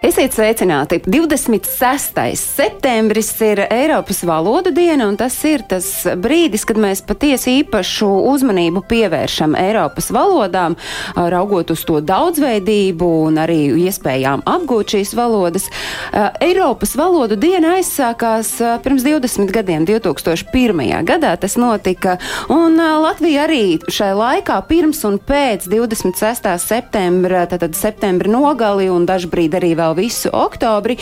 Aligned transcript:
Esiet 0.00 0.32
sveicināti! 0.32 0.96
26. 1.04 2.22
septembris 2.32 3.34
ir 3.44 3.60
Eiropas 3.66 4.22
valodu 4.24 4.70
diena, 4.72 5.04
un 5.10 5.18
tas 5.20 5.34
ir 5.44 5.60
tas 5.68 5.84
brīdis, 6.16 6.62
kad 6.64 6.78
mēs 6.80 7.02
patiesi 7.04 7.58
īpašu 7.58 8.08
uzmanību 8.30 8.80
pievēršam 8.88 9.52
Eiropas 9.60 10.08
valodām, 10.16 10.78
raugot 11.12 11.74
uz 11.74 11.82
to 11.84 12.00
daudzveidību 12.00 13.08
un 13.26 13.42
arī 13.42 13.58
iespējām 13.82 14.40
apgūt 14.48 14.94
šīs 14.94 15.12
valodas. 15.18 15.68
Eiropas 16.16 16.96
valodu 16.96 17.36
diena 17.36 17.74
aizsākās 17.76 18.54
pirms 18.80 19.04
20 19.04 19.52
gadiem, 19.52 19.84
2001. 19.84 21.04
gadā 21.12 21.34
tas 21.44 21.58
notika, 21.60 22.16
un 22.48 22.80
Latvija 22.80 23.44
arī 23.44 23.76
šai 23.84 24.14
laikā 24.16 24.62
pirms 24.64 25.04
un 25.04 25.20
pēc 25.20 25.68
26. 25.68 26.50
septembra, 26.64 27.44
tātad 27.52 27.76
septembra 27.76 28.32
nogali 28.32 28.88
un 28.88 29.04
dažbrīd 29.04 29.60
arī 29.60 29.76
vēl 29.76 29.89
visu 29.98 30.30
oktobri. 30.32 30.98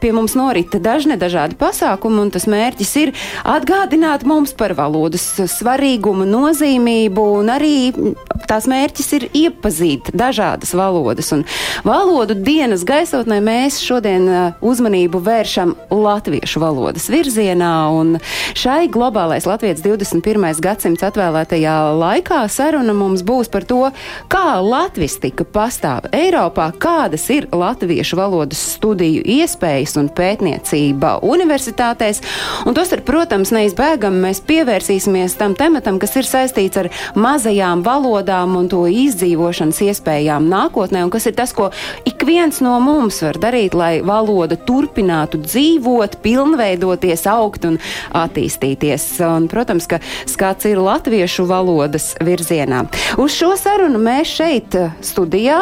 Pie 0.00 0.12
mums 0.16 0.36
norita 0.38 0.80
dažne 0.82 1.18
dažādi 1.20 1.58
pasākumi, 1.60 2.24
un 2.24 2.32
tas 2.34 2.46
mērķis 2.50 2.92
ir 3.02 3.12
atgādināt 3.44 4.24
mums 4.28 4.54
par 4.56 4.74
valodas 4.78 5.24
svarīgumu, 5.50 6.26
nozīmību, 6.28 7.26
un 7.40 7.52
arī 7.52 7.74
tās 8.50 8.66
mērķis 8.70 9.12
ir 9.18 9.28
iepazīt 9.44 10.12
dažādas 10.16 10.74
valodas. 10.76 11.30
Un 11.34 11.44
valodu 11.86 12.34
dienas 12.38 12.84
gaisotnē 12.88 13.40
mēs 13.44 13.80
šodien 13.84 14.28
uzmanību 14.60 15.20
vēršam 15.26 15.74
latviešu 15.90 16.62
valodas 16.62 17.08
virzienā, 17.12 17.74
un 17.94 18.18
šai 18.58 18.88
globālais 18.92 19.46
Latvijas 19.48 19.82
21. 19.84 20.48
gadsimts 20.62 21.04
atvēlētajā 21.06 21.76
laikā 22.00 22.42
saruna 22.50 22.94
mums 22.96 23.24
būs 23.26 23.50
par 23.52 23.66
to, 23.68 23.82
kā 24.32 24.60
latvistika 24.64 25.44
pastāv 25.44 26.08
Eiropā, 26.16 26.70
kādas 26.80 27.26
ir 27.32 27.48
latviešu 27.52 27.99
latviešu 28.00 28.16
valodas 28.16 28.60
studiju 28.76 29.20
iespējas 29.28 29.98
un 30.00 30.08
pētniecība 30.08 31.18
universitātēs. 31.20 32.22
Un 32.64 32.72
tos, 32.72 32.88
ar, 32.96 33.02
protams, 33.04 33.50
neizbēgami 33.52 34.22
mēs 34.24 34.40
pievērsīsimies 34.48 35.36
tam 35.36 35.52
tematam, 35.54 35.98
kas 36.00 36.16
ir 36.16 36.24
saistīts 36.24 36.80
ar 36.80 36.88
mazajām 37.12 37.82
valodām 37.84 38.56
un 38.56 38.70
to 38.72 38.86
izdzīvošanas 38.88 39.82
iespējām 39.84 40.48
nākotnē, 40.48 41.02
un 41.04 41.12
kas 41.12 41.28
ir 41.28 41.36
tas, 41.36 41.52
ko 41.52 41.68
ik 42.08 42.24
viens 42.24 42.62
no 42.64 42.78
mums 42.80 43.20
var 43.20 43.36
darīt, 43.36 43.76
lai 43.76 44.00
valoda 44.00 44.56
turpinātu 44.56 45.42
dzīvot, 45.44 46.16
pilnveidoties, 46.24 47.26
augt 47.28 47.68
un 47.68 47.76
attīstīties. 48.16 49.10
Un, 49.28 49.50
protams, 49.52 49.90
ka 49.90 50.00
skats 50.24 50.70
ir 50.70 50.80
latviešu 50.80 51.44
valodas 51.50 52.14
virzienā. 52.24 52.86
Uz 53.20 53.36
šo 53.36 53.52
sarunu 53.60 54.00
mēs 54.00 54.32
šeit 54.40 54.80
studijā, 55.04 55.60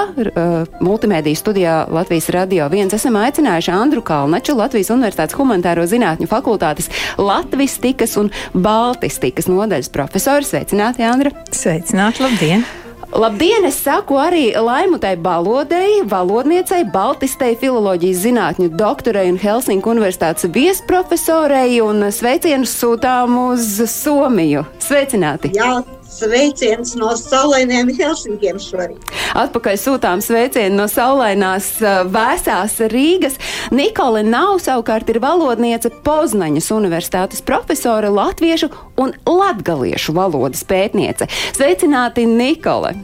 multimediju 0.79 1.43
studijā 1.43 1.79
Latvijas 1.91 2.28
radio 2.35 2.69
viens 2.73 2.95
esam 2.95 3.17
aicinājuši 3.21 3.73
Andru 3.75 4.03
Kalnaču, 4.07 4.57
Latvijas 4.59 4.93
Universitātes 4.95 5.37
humanitāro 5.39 5.87
zinātņu 5.89 6.29
fakultātes 6.31 6.91
latvistikas 7.19 8.17
un 8.21 8.33
baltistikas 8.55 9.51
nodaļas 9.51 9.93
profesoru. 9.95 10.47
Sveicināti, 10.49 11.07
Andra! 11.07 11.33
Sveicināti, 11.55 12.25
labdien! 12.27 12.67
Labdien! 13.09 13.65
Es 13.65 13.79
saku 13.81 14.19
arī 14.21 14.51
Laimutai 14.53 15.15
Balodei, 15.17 16.03
valodniecei, 16.05 16.83
baltistei, 16.93 17.55
filoloģijas 17.57 18.21
zinātņu 18.27 18.69
doktorei 18.77 19.31
un 19.33 19.39
Helsinku 19.41 19.95
universitātes 19.95 20.51
viesprofesorei 20.53 21.81
un 21.81 22.11
sveicienus 22.13 22.77
sūtām 22.77 23.39
uz 23.49 23.79
Somiju. 23.89 24.67
Sveicināti! 24.85 25.55
Jā, 25.57 25.79
sveiciens 26.19 26.95
no 26.99 27.13
saulainiem 27.19 27.91
Helsinkiem 27.99 28.59
šorīt. 28.63 29.13
Atpakaļ 29.39 29.77
sūtām 29.79 30.23
sveicienu 30.25 30.81
no 30.81 30.87
saulainās 30.91 31.71
vēsās 32.13 32.79
Rīgas. 32.93 33.39
Nikole 33.75 34.25
Nav 34.27 34.59
savukārt 34.65 35.11
ir 35.13 35.21
valodniece 35.23 35.93
Poznaņas 36.05 36.73
universitātes 36.75 37.45
profesore 37.45 38.11
latviešu 38.13 38.71
un 38.99 39.15
latgaliešu 39.29 40.17
valodas 40.17 40.65
pētniece. 40.69 41.31
Sveicināti, 41.57 42.27
Nikole! 42.27 42.97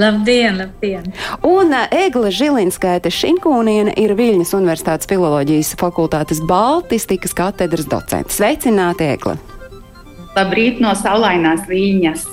Labdien, 0.00 0.56
labdien! 0.56 1.10
Un 1.44 1.74
Egla 1.74 2.30
Žilinskaita 2.32 3.10
Šinkūniene 3.12 3.92
ir 4.00 4.14
Viļņas 4.16 4.54
Universitātes 4.56 5.10
filoloģijas 5.10 5.74
fakultātes 5.80 6.40
Baltistikas 6.48 7.36
katedras 7.36 7.90
docente. 7.90 8.32
Sveicināti, 8.32 9.10
Egla! 9.18 9.36
Labrīt 10.36 10.78
no 10.82 10.92
saulainās 10.94 11.66
viņas! 11.68 12.28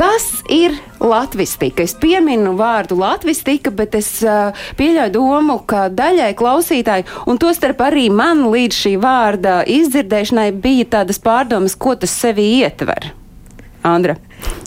Kas 0.00 0.28
ir 0.48 0.72
latvistika? 1.02 1.84
Es 1.84 1.92
pieminu 1.98 2.54
vārdu 2.56 2.96
latvistika, 2.96 3.68
bet 3.74 3.98
es 3.98 4.08
uh, 4.24 4.56
pieļauju 4.78 5.12
domu, 5.12 5.58
ka 5.68 5.90
daļai 5.92 6.30
klausītāji, 6.38 7.04
un 7.28 7.40
tostarp 7.42 7.82
arī 7.84 8.06
man 8.08 8.46
līdz 8.48 8.78
šī 8.78 8.94
vārda 9.02 9.58
izdzirdēšanai 9.68 10.48
bija 10.56 10.88
tādas 10.96 11.20
pārdomas, 11.20 11.76
ko 11.76 11.98
tas 12.00 12.14
sevi 12.16 12.46
ietver. 12.62 13.10
Andra. 13.84 14.16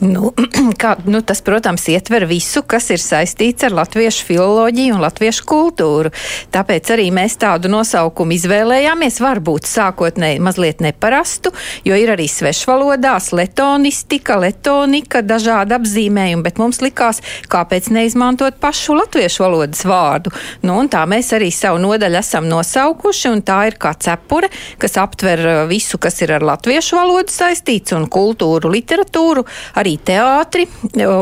Nu, 0.04 0.32
kā, 0.82 0.94
nu, 1.06 1.20
tas, 1.26 1.40
protams, 1.44 1.86
ietver 1.92 2.26
visu, 2.28 2.64
kas 2.66 2.90
ir 2.94 3.02
saistīts 3.02 3.66
ar 3.66 3.74
latviešu 3.76 4.26
filoloģiju 4.28 4.96
un 4.96 5.02
latviešu 5.04 5.46
kultūru. 5.48 6.12
Tāpēc 6.54 6.90
arī 6.94 7.08
mēs 7.14 7.38
tādu 7.40 7.70
nosaukumu 7.72 8.36
izvēlējāmies. 8.36 9.20
Varbūt 9.24 9.68
sākotnēji 9.68 10.42
mazliet 10.44 10.82
neparastu, 10.84 11.52
jo 11.86 11.98
ir 11.98 12.12
arī 12.14 12.26
svešvalodās 12.30 13.30
letonistika, 13.36 14.38
letonika, 14.42 15.22
dažādi 15.24 15.76
apzīmējumi, 15.78 16.44
bet 16.44 16.60
mums 16.60 16.82
likās, 16.84 17.22
kāpēc 17.50 17.90
neizmantot 17.94 18.58
pašu 18.62 18.98
latviešu 18.98 19.46
valodas 19.46 19.84
vārdu. 19.88 20.34
Nu, 20.66 20.80
tā 20.90 21.04
mēs 21.08 21.32
arī 21.36 21.50
savu 21.54 21.80
nodaļu 21.84 22.20
esam 22.20 22.48
nosaukuši, 22.50 23.30
un 23.32 23.44
tā 23.46 23.60
ir 23.70 23.78
kā 23.80 23.94
cepure, 23.94 24.50
kas 24.82 24.98
aptver 25.00 25.44
uh, 25.44 25.62
visu, 25.70 26.00
kas 26.02 26.20
ir 26.24 26.34
ar 26.36 26.44
latviešu 26.44 26.98
valodu 26.98 27.32
saistīts, 27.32 27.94
un 27.96 28.08
kultūru, 28.10 28.72
literatūru 28.74 29.44
arī 29.78 29.96
teātri, 29.98 30.66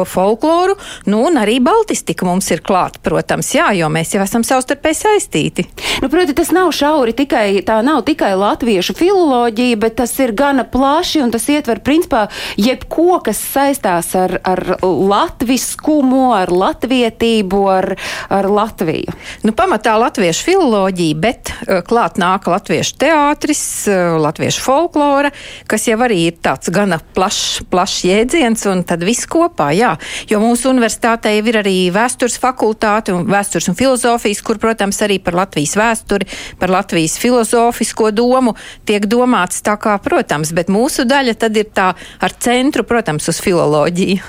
folkloru, 0.08 0.76
nu 1.10 1.22
un 1.28 1.38
arī 1.40 1.58
baltistika 1.64 2.26
mums 2.28 2.50
ir 2.54 2.62
klāta, 2.64 3.00
protams, 3.04 3.52
jā, 3.54 3.70
jo 3.78 3.88
mēs 3.92 4.14
jau 4.14 4.22
esam 4.24 4.44
savstarpēji 4.46 5.00
saistīti. 5.02 5.66
Nu, 6.02 6.10
proti, 6.12 6.34
tas 6.36 6.52
nav 6.54 6.72
šauri 6.76 7.14
tikai, 7.16 7.46
tā 7.66 7.78
nav 7.86 8.02
tikai 8.08 8.32
latviešu 8.38 8.96
filoloģija, 8.98 9.78
bet 9.82 9.98
tas 10.02 10.14
ir 10.22 10.34
gana 10.36 10.64
plaši 10.68 11.22
un 11.24 11.32
tas 11.34 11.46
ietver 11.52 11.82
principā 11.84 12.26
jebko, 12.60 13.20
kas 13.24 13.40
saistās 13.52 14.12
ar, 14.18 14.38
ar 14.46 14.62
latviskumu, 14.82 16.32
ar 16.36 16.52
latvietību, 16.52 17.62
ar, 17.72 17.92
ar 18.32 18.50
Latviju. 18.52 19.14
Nu, 19.46 19.54
pamatā 19.56 19.94
latviešu 20.00 20.44
filoloģija, 20.46 21.18
bet 21.22 21.52
klāt 21.88 22.18
nāk 22.20 22.48
latviešu 22.50 22.98
teātris, 23.00 23.62
latviešu 24.22 24.62
folklora, 24.64 25.32
kas 25.70 25.86
jau 25.88 25.98
arī 26.04 26.18
ir 26.28 26.38
tāds 26.44 26.70
gana 26.74 26.98
plašs, 27.16 27.62
plašs 27.72 28.04
jēdziens, 28.08 28.31
un 28.40 28.82
tad 28.86 29.02
viss 29.04 29.26
kopā, 29.28 29.70
jā. 29.76 29.92
Jo 30.30 30.40
mūsu 30.40 30.70
universitātē 30.72 31.34
ir 31.36 31.58
arī 31.60 31.90
vēstures 31.92 32.38
fakultāte 32.40 33.12
un 33.12 33.26
vēstures 33.28 33.68
un 33.68 33.76
filozofijas, 33.76 34.40
kur, 34.42 34.58
protams, 34.62 35.00
arī 35.04 35.18
par 35.22 35.36
Latvijas 35.36 35.74
vēsturi, 35.76 36.28
par 36.58 36.72
Latvijas 36.72 37.18
filozofisko 37.20 38.10
domu 38.10 38.54
tiek 38.88 39.04
domāts 39.06 39.60
tā 39.64 39.76
kā, 39.76 39.98
protams, 40.02 40.52
bet 40.56 40.72
mūsu 40.72 41.04
daļa 41.08 41.34
tad 41.44 41.56
ir 41.60 41.68
tā 41.74 41.92
ar 41.96 42.36
centru, 42.40 42.86
protams, 42.88 43.28
uz 43.28 43.40
filoloģiju. 43.44 44.22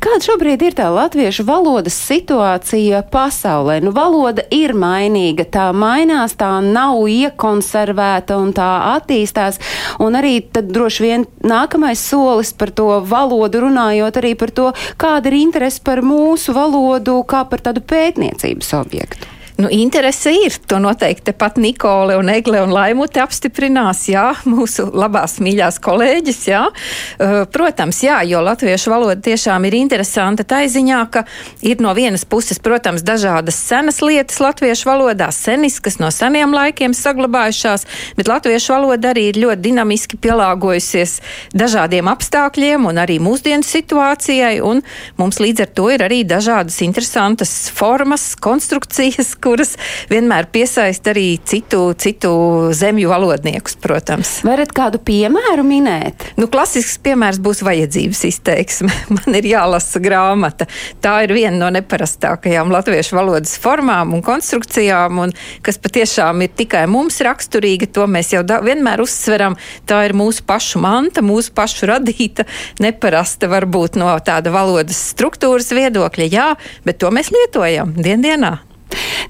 Kāda 0.00 0.20
šobrīd 0.24 0.62
ir 0.68 0.78
tā 0.78 0.88
latviešu 0.94 1.44
valodas 1.48 1.98
situācija 2.06 3.02
pasaulē? 3.10 3.80
Nu, 3.82 3.94
valoda 3.96 4.44
ir 4.54 4.76
mainīga, 4.78 5.48
tā 5.50 5.66
mainās, 5.76 6.36
tā 6.38 6.52
nav 6.64 7.02
iekonservēta 7.10 8.38
un 8.38 8.54
tā 8.56 8.70
attīstās, 8.94 9.60
un 9.98 10.18
arī 10.18 10.38
tad 10.52 10.70
droši 10.70 11.04
vien 11.04 11.26
nākamais 11.42 12.00
solis 12.00 12.54
par 12.54 12.72
to 12.76 12.88
valodu 13.04 13.39
runājot 13.48 14.20
arī 14.20 14.34
par 14.36 14.50
to, 14.52 14.70
kāda 15.00 15.32
ir 15.32 15.40
interese 15.40 15.80
par 15.84 16.02
mūsu 16.04 16.52
valodu 16.56 17.22
kā 17.24 17.44
par 17.48 17.64
tādu 17.64 17.80
pētniecības 17.80 18.74
objektu. 18.76 19.39
Nu, 19.60 19.68
interese 19.70 20.32
ir. 20.32 20.54
To 20.66 20.78
noteikti 20.80 21.32
pat 21.36 21.58
Nikole 21.60 22.16
un 22.16 22.28
Egle 22.32 22.62
un 22.64 22.70
Laimute 22.72 23.20
apstiprinās, 23.20 24.06
jā, 24.08 24.30
mūsu 24.48 24.86
labās 24.96 25.36
mīļās 25.42 25.76
kolēģis, 25.84 26.38
jā. 26.48 26.62
Uh, 26.70 27.42
protams, 27.52 27.98
jā, 28.04 28.22
jo 28.28 28.40
latviešu 28.44 28.92
valoda 28.92 29.18
tiešām 29.20 29.66
ir 29.68 29.76
interesanta 29.76 30.46
tai 30.48 30.62
ziņā, 30.72 31.00
ka 31.12 31.24
ir 31.66 31.82
no 31.84 31.92
vienas 31.96 32.24
puses, 32.24 32.60
protams, 32.62 33.04
dažādas 33.04 33.58
senas 33.60 34.00
lietas 34.00 34.40
latviešu 34.40 34.88
valodā, 34.88 35.28
seniskas 35.34 35.98
no 36.00 36.08
seniem 36.14 36.54
laikiem 36.56 36.96
saglabājušās, 36.96 37.84
bet 38.16 38.32
latviešu 38.32 38.76
valoda 38.78 39.12
arī 39.12 39.26
ir 39.32 39.42
ļoti 39.44 39.64
dinamiski 39.66 40.20
pielāgojusies 40.24 41.18
dažādiem 41.52 42.08
apstākļiem 42.08 42.88
un 42.88 43.02
arī 43.04 43.18
mūsdienu 43.20 43.66
situācijai, 43.66 44.56
un 44.64 44.80
mums 45.20 45.42
līdz 45.42 45.66
ar 45.66 45.74
to 45.76 45.90
ir 45.92 46.06
arī 46.08 46.22
dažādas 46.24 46.80
interesantas 46.86 47.54
formas, 47.74 48.30
konstrukcijas, 48.40 49.34
kuras 49.50 49.74
vienmēr 50.10 50.46
piesaista 50.52 51.10
arī 51.10 51.34
citu, 51.42 51.90
citu 51.98 52.30
zemju 52.76 53.10
valodniekus, 53.10 53.74
protams. 53.82 54.36
Varat 54.46 54.70
kādu 54.76 55.00
piemēru 55.02 55.64
minēt? 55.66 56.28
Nu, 56.38 56.46
klasisks 56.50 57.00
piemērs 57.02 57.40
būs 57.42 57.64
vajadzības 57.66 58.22
izteiksme. 58.30 58.92
Man 59.16 59.38
ir 59.38 59.48
jālasa 59.50 60.02
grāmata. 60.02 60.68
Tā 61.02 61.16
ir 61.26 61.34
viena 61.34 61.56
no 61.64 61.72
neparastākajām 61.74 62.70
latviešu 62.70 63.18
valodas 63.18 63.56
formām 63.60 64.14
un 64.14 64.22
konstrukcijām, 64.24 65.18
un 65.24 65.34
kas 65.66 65.80
patiešām 65.82 66.46
ir 66.46 66.54
tikai 66.62 66.86
mums 66.90 67.18
raksturīga. 67.26 67.90
To 67.98 68.06
mēs 68.10 68.34
jau 68.36 68.44
da, 68.46 68.60
vienmēr 68.64 69.02
uzsveram. 69.02 69.58
Tā 69.90 70.04
ir 70.06 70.14
mūsu 70.16 70.46
pašu 70.46 70.82
manta, 70.84 71.24
mūsu 71.26 71.54
pašu 71.56 71.90
radīta, 71.90 72.46
neparasta 72.82 73.50
varbūt 73.50 73.98
no 73.98 74.14
tāda 74.24 74.54
valodas 74.54 75.02
struktūras 75.10 75.72
viedokļa, 75.74 76.30
jā, 76.30 76.50
bet 76.86 77.02
to 77.02 77.10
mēs 77.14 77.34
lietojam 77.34 77.96
diendienā. 77.98 78.58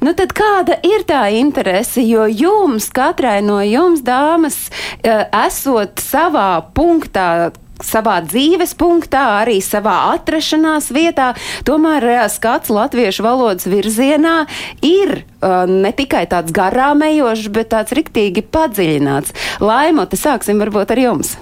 Nu, 0.00 0.14
tad 0.16 0.32
kāda 0.36 0.78
ir 0.86 1.04
tā 1.08 1.26
interese? 1.36 2.02
Jo 2.06 2.26
jums, 2.30 2.88
katrai 2.94 3.40
no 3.44 3.60
jums, 3.64 4.04
dāmas, 4.06 4.70
eh, 5.02 5.26
esot 5.46 6.00
savā 6.00 6.62
punktā, 6.74 7.50
savā 7.84 8.20
dzīves 8.24 8.74
punktā, 8.80 9.24
arī 9.42 9.58
savā 9.64 10.14
atrašanās 10.14 10.90
vietā, 10.94 11.32
tomēr 11.68 12.08
eh, 12.08 12.24
skats 12.32 12.72
latviešu 12.72 13.26
valodas 13.26 13.68
virzienā 13.68 14.46
ir 14.84 15.22
uh, 15.40 15.64
ne 15.68 15.92
tikai 15.92 16.26
tāds 16.30 16.52
garāmējošs, 16.56 17.52
bet 17.52 17.72
tāds 17.74 17.96
riktīgi 17.96 18.44
padziļināts. 18.44 19.36
Laimota, 19.64 20.16
sāksim 20.20 20.60
varbūt 20.60 20.96
ar 20.96 21.06
jums. 21.08 21.36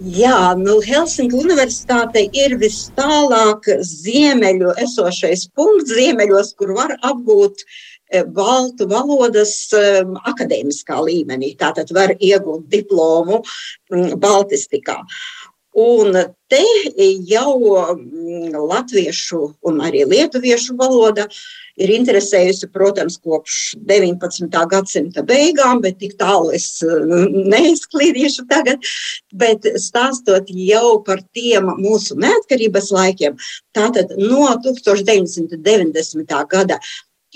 Jā, 0.00 0.54
nu, 0.56 0.78
Helsinku 0.80 1.42
universitāte 1.42 2.22
ir 2.32 2.54
vis 2.56 2.86
tālāk 2.96 3.66
ziemeļu 3.84 4.72
esošais 4.80 5.42
punkts, 5.52 5.92
ziemeļos, 5.92 6.54
kur 6.56 6.72
var 6.72 6.94
apgūt 7.04 7.60
e, 7.60 8.22
baltu 8.24 8.86
valodas 8.88 9.52
um, 9.76 10.14
akadēmiskā 10.24 10.96
līmenī. 11.04 11.52
Tātad 11.60 11.92
var 11.92 12.14
iegūt 12.16 12.64
diplomu 12.72 13.42
um, 13.42 14.06
Baltistikā. 14.24 14.96
Un 15.76 16.16
te 16.48 16.64
jau 17.28 17.52
um, 17.60 18.00
latviešu 18.56 19.42
un 19.68 19.84
arī 19.84 20.06
lietuviešu 20.08 20.80
valoda 20.80 21.28
ir 21.80 21.92
interesējusi, 21.94 22.68
protams, 22.74 23.18
kopš 23.24 23.58
19. 23.88 24.48
gadsimta 24.70 25.24
beigām, 25.26 25.80
bet 25.84 25.98
tik 26.02 26.16
tālu 26.20 26.52
es 26.56 26.68
mm, 26.84 27.50
neizklīdīšu 27.52 28.46
tagad. 28.50 28.84
Bet 29.32 29.66
stāstot 29.80 30.50
jau 30.54 30.98
par 31.06 31.22
tiem 31.36 31.70
mūsu 31.80 32.18
neatkarības 32.20 32.90
laikiem, 32.94 33.38
tātad 33.76 34.12
no 34.18 34.48
1990. 34.64 36.42
gada 36.50 36.80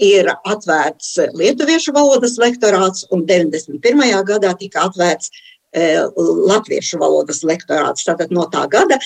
ir 0.01 0.29
atvērts 0.43 1.17
lietuviešu 1.39 1.95
valodas 1.95 2.39
lektorāts, 2.43 3.05
un 3.15 3.23
91. 3.27 4.25
gadā 4.27 4.55
tika 4.59 4.89
atvērts 4.89 5.31
e, 5.31 6.03
latviešu 6.51 6.99
valodas 6.99 7.45
lektorāts. 7.47 8.07
Tātad 8.07 8.35
no 8.35 8.49
tā 8.51 8.67
gada 8.71 8.99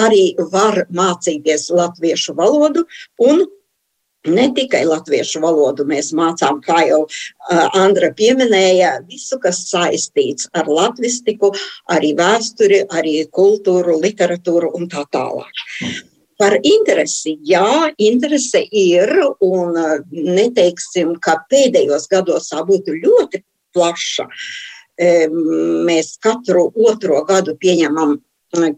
arī 0.00 0.34
var 0.50 0.84
mācīties 0.90 1.68
latviešu 1.70 2.34
valodu 2.34 2.82
un 3.22 3.44
Ne 4.24 4.46
tikai 4.56 4.86
latviešu 4.88 5.42
valodu 5.42 5.84
mēs 5.84 6.14
mācām, 6.16 6.62
kā 6.64 6.78
jau 6.88 7.02
Andra 7.76 8.08
pieminēja, 8.16 8.94
visu, 9.04 9.36
kas 9.42 9.60
saistīts 9.68 10.48
ar 10.56 10.70
latvistiku, 10.70 11.50
arī 11.92 12.14
vēsturi, 12.16 12.86
arī 12.88 13.18
kultūru, 13.28 13.98
literatūru 14.00 14.72
un 14.78 14.88
tā 14.88 15.04
tālāk. 15.12 15.64
Par 16.40 16.56
interesi, 16.56 17.36
jā, 17.46 17.92
interese 18.00 18.64
ir, 18.72 19.12
un 19.44 19.76
neteiksim, 20.10 21.14
ka 21.20 21.36
pēdējos 21.52 22.08
gados 22.10 22.48
tā 22.50 22.64
būtu 22.64 22.96
ļoti 23.04 23.44
plaša. 23.76 24.26
Mēs 25.84 26.16
katru 26.22 26.70
otro 26.88 27.20
gadu 27.28 27.58
pieņemam 27.60 28.16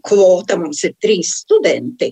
kvota, 0.03 0.57
mums 0.57 0.83
ir 0.87 0.95
trīs 1.01 1.33
studenti, 1.43 2.11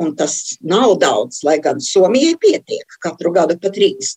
un 0.00 0.14
tas 0.16 0.56
nav 0.60 0.96
daudz, 1.00 1.42
lai 1.46 1.58
gan 1.62 1.80
Somijai 1.80 2.36
pietiek 2.40 2.98
katru 3.02 3.32
gadu 3.34 3.58
pa 3.60 3.72
trīs. 3.74 4.14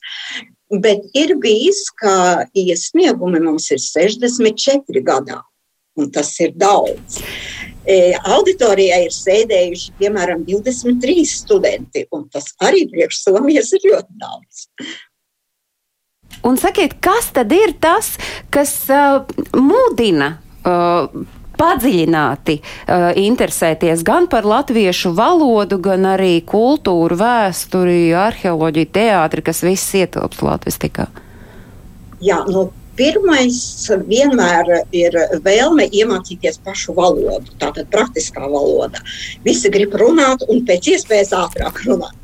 Bet 0.71 1.03
ir 1.13 1.35
bijis, 1.41 1.85
ka 1.99 2.45
iesniegumi 2.57 3.41
mums 3.43 3.69
ir 3.75 3.81
64 3.81 5.03
gadā, 5.05 5.41
un 5.99 6.09
tas 6.11 6.31
ir 6.41 6.55
daudz. 6.57 7.21
E, 7.85 8.15
auditorijā 8.17 9.03
ir 9.05 9.13
sēdējuši 9.13 9.93
piemēram 9.99 10.41
23 10.47 11.25
studenti, 11.29 12.07
un 12.15 12.25
tas 12.33 12.49
arī 12.65 12.87
priekš 12.89 13.21
Somijas 13.27 13.69
ir 13.77 13.91
ļoti 13.91 14.17
daudz. 14.23 14.65
Un 16.45 16.57
sakiet, 16.61 16.97
kas 17.01 17.29
tad 17.33 17.53
ir 17.53 17.75
tas, 17.81 18.15
kas 18.53 18.73
uh, 18.93 19.21
mudina 19.53 20.35
uh, 20.65 21.07
padziļināti 21.59 22.59
uh, 22.61 23.09
interesēties 23.19 24.05
gan 24.07 24.29
par 24.31 24.47
latviešu 24.47 25.13
valodu, 25.17 25.79
gan 25.81 26.07
arī 26.15 26.39
kultūru, 26.45 27.17
vēsturi, 27.19 27.99
arheoloģiju, 28.15 28.91
teātri, 28.95 29.45
kas 29.45 29.63
viss 29.65 29.95
ietilpst 29.97 30.45
latvistikā? 30.45 31.09
Jā, 32.23 32.41
nu, 32.49 32.69
Pirmais 32.95 33.57
vienmēr 34.07 34.69
ir 34.95 35.15
vēlme 35.43 35.83
iemācīties 35.91 36.61
pašu 36.63 36.95
valodu, 36.95 37.51
tātad 37.59 37.89
praktiskā 37.91 38.47
valoda. 38.47 39.01
Visi 39.43 39.71
grib 39.71 39.97
runāt 39.99 40.45
un 40.47 40.63
pēc 40.67 40.93
iespējas 40.93 41.33
ātrāk 41.35 41.81
runāt. 41.83 42.15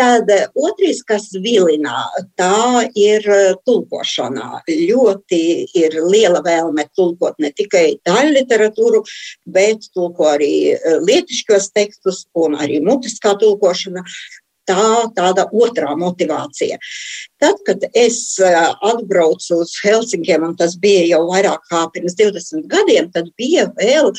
Tad 0.00 0.30
otrs, 0.56 1.02
kas 1.04 1.26
vilina, 1.44 2.06
tā 2.40 2.88
ir 2.96 3.26
eh, 3.28 3.52
tulkošana. 3.68 4.62
Ļoti 4.68 5.40
ir 5.76 5.98
liela 6.08 6.40
vēlme 6.44 6.86
tulkot 6.96 7.36
ne 7.42 7.50
tikai 7.52 7.98
daļu 8.08 8.32
literatūru, 8.38 9.02
bet 9.52 9.90
tulko 9.92 10.30
arī 10.32 10.54
eh, 10.72 10.96
lietišķos 11.04 11.68
tekstus 11.76 12.24
un 12.32 12.56
arī 12.56 12.80
mutiskā 12.84 13.34
tulkošana 13.42 14.06
tā 14.68 15.08
tāda 15.16 15.48
otrā 15.52 15.96
motivācija. 15.98 16.78
Tad, 17.42 17.58
kad 17.66 17.84
es 17.98 18.38
atbraucu 18.38 19.62
uz 19.64 19.74
Helsinkiem, 19.82 20.44
un 20.46 20.56
tas 20.58 20.76
bija 20.78 21.04
jau 21.16 21.24
vairāk 21.30 21.66
kā 21.70 21.86
pirms 21.94 22.14
20 22.18 22.68
gadiem, 22.70 23.10
tad 23.14 23.32
bija 23.38 23.66
vēl 23.78 24.12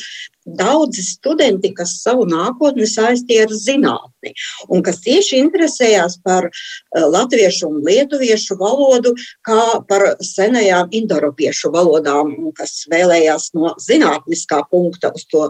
daudzi 0.44 1.00
studenti, 1.06 1.70
kas 1.72 1.94
savu 2.02 2.26
nākotni 2.28 2.84
saistīja 2.88 3.46
ar 3.46 3.54
zinātni, 3.56 4.34
un 4.68 4.84
kas 4.84 5.00
tieši 5.06 5.38
interesējās 5.40 6.18
par 6.24 6.50
latviešu 6.92 7.70
un 7.70 7.80
lietuviešu 7.86 8.58
valodu, 8.60 9.14
kā 9.48 9.80
par 9.88 10.04
senajām 10.20 10.92
indoropiešu 11.00 11.72
valodām, 11.72 12.34
un 12.36 12.52
kas 12.56 12.82
vēlējās 12.92 13.54
no 13.56 13.72
zinātniskā 13.80 14.60
punkta 14.68 15.14
uz 15.16 15.24
to 15.32 15.48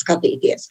skatīties. 0.00 0.64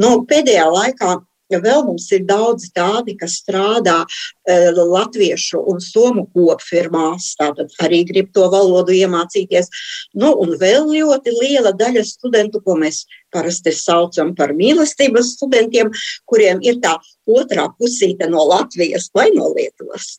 Nu, 0.00 0.18
pēdējā 0.28 0.68
laikā 0.68 1.16
Vēl 1.50 1.82
mums 1.88 2.06
ir 2.14 2.22
daudz 2.28 2.68
tādi, 2.76 3.16
kas 3.18 3.40
strādā 3.42 3.98
uh, 4.06 4.78
latviešu 4.78 5.62
un 5.72 5.80
somu 5.82 6.26
kopfirmās, 6.34 7.32
tātad 7.40 7.74
arī 7.82 8.04
grib 8.06 8.30
to 8.36 8.46
valodu 8.52 8.94
iemācīties. 8.94 9.70
Nu, 10.14 10.34
un 10.38 10.54
vēl 10.60 10.86
ļoti 10.94 11.34
liela 11.34 11.74
daļa 11.74 12.06
studentu, 12.06 12.62
ko 12.62 12.78
mēs 12.78 13.04
parasti 13.32 13.72
saucam 13.76 14.34
par 14.36 14.54
mīlestības 14.56 15.34
studentiem, 15.36 15.92
kuriem 16.30 16.62
ir 16.66 16.80
tā 16.82 16.96
otrā 17.30 17.68
pusīte 17.78 18.28
no 18.30 18.42
Latvijas 18.48 19.08
vai 19.14 19.28
no 19.34 19.50
Lietuvas. 19.54 20.18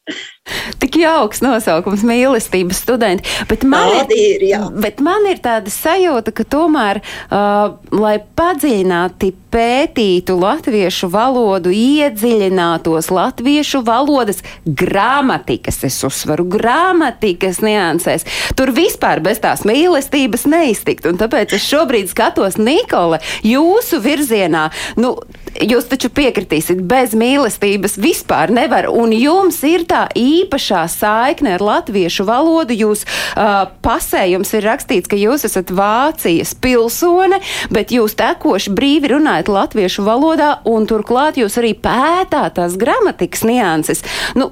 Tik 0.81 0.97
jauks 1.01 1.41
nosaukums, 1.43 2.05
mīlestības 2.07 2.81
studenti. 2.83 3.27
Bet 3.49 3.65
man, 3.67 3.91
Tādi 4.01 4.19
ir, 4.35 4.45
jā. 4.51 4.61
bet 4.71 5.01
man 5.03 5.27
ir 5.29 5.41
tāda 5.43 5.71
sajūta, 5.73 6.33
ka 6.35 6.45
tomēr, 6.47 7.01
uh, 7.01 7.77
lai 7.95 8.17
padziļināti 8.37 9.33
pētītu 9.51 10.37
latviešu 10.39 11.09
valodu, 11.11 11.73
iedziļinātos 11.75 13.11
latviešu 13.11 13.81
valodas 13.87 14.41
gramatikas, 14.65 15.81
es 15.87 15.99
uzsveru 16.07 16.45
gramatikas 16.51 17.59
niansēs, 17.63 18.25
tur 18.55 18.71
vispār 18.75 19.21
bez 19.23 19.41
tās 19.43 19.65
mīlestības 19.67 20.47
neiztikt. 20.51 21.09
Un 21.09 21.19
tāpēc 21.19 21.57
es 21.57 21.67
šobrīd 21.67 22.11
skatos 22.11 22.57
Nikole 23.01 23.19
jūsu 23.43 23.99
virzienā. 24.01 24.69
Nu, 24.97 25.15
jūs 25.61 25.87
taču 25.91 26.09
piekritīsiet, 26.13 26.81
bez 26.87 27.13
mīlestības 27.17 27.97
vispār 28.01 28.51
nevar, 28.53 28.87
un 28.89 29.13
jums 29.15 29.59
ir 29.67 29.85
tā 29.89 30.05
īpašā 30.17 30.83
saikne 30.91 31.55
ar 31.57 31.63
latviešu 31.65 32.25
valodu. 32.27 32.75
Jūs 32.75 33.03
uh, 33.05 33.69
pasē 33.83 34.25
jums 34.31 34.53
ir 34.57 34.65
rakstīts, 34.65 35.09
ka 35.11 35.19
jūs 35.19 35.45
esat 35.47 35.71
Vācijas 35.75 36.53
pilsone, 36.61 37.41
bet 37.73 37.93
jūs 37.93 38.17
tekoši 38.19 38.73
brīvi 38.75 39.13
runājat 39.13 39.51
latviešu 39.51 40.05
valodā, 40.07 40.51
un 40.69 40.87
turklāt 40.89 41.39
jūs 41.41 41.57
arī 41.61 41.73
pētāt 41.77 42.57
tās 42.57 42.77
gramatikas 42.79 43.45
nianses. 43.47 44.03
Nu, 44.37 44.51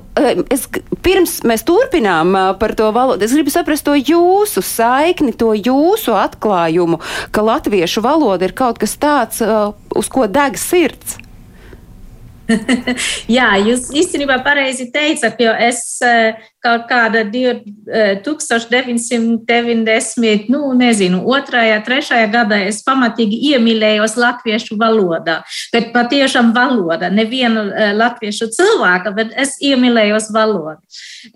es, 0.53 0.67
pirms 1.05 1.39
mēs 1.47 1.65
turpinām 1.67 2.35
uh, 2.35 2.51
par 2.59 2.75
to 2.77 2.91
valodu, 2.95 3.25
es 3.25 3.35
gribu 3.35 3.53
saprast 3.53 3.87
to 3.87 3.97
jūsu 3.97 4.63
saikni, 4.65 5.33
to 5.33 5.53
jūsu 5.57 6.15
atklājumu, 6.19 7.01
ka 7.35 7.45
latviešu 7.45 8.03
valoda 8.05 8.47
ir 8.47 8.55
kaut 8.57 8.79
kas 8.81 8.95
tāds, 8.99 9.41
uh, 9.43 9.73
uz 9.95 10.09
ko 10.11 10.27
deg 10.29 10.57
sirds. 10.59 10.98
Jā, 13.37 13.49
jūs 13.61 13.91
īstenībā 13.95 14.39
pareizi 14.45 14.91
teicat, 14.93 15.39
jo 15.41 15.51
es 15.61 16.01
eh, 16.05 16.33
kaut 16.63 16.87
kāda 16.89 17.23
1990, 17.29 20.25
eh, 20.25 20.45
nu, 20.51 20.73
nezinu, 20.77 21.17
otrajā, 21.29 21.83
trešajā 21.85 22.27
gadā 22.33 22.57
es 22.69 22.83
pamatīgi 22.85 23.37
iemīlējos 23.53 24.15
latviešu 24.19 24.73
valodā. 24.81 25.37
Bet 25.73 25.85
patiešām 25.95 26.47
valoda, 26.55 27.09
nevienu 27.13 27.61
eh, 27.69 27.73
latviešu 27.97 28.45
cilvēku, 28.55 29.09
bet 29.17 29.29
es 29.37 29.51
iemīlējos 29.61 30.25
valodu. 30.35 30.79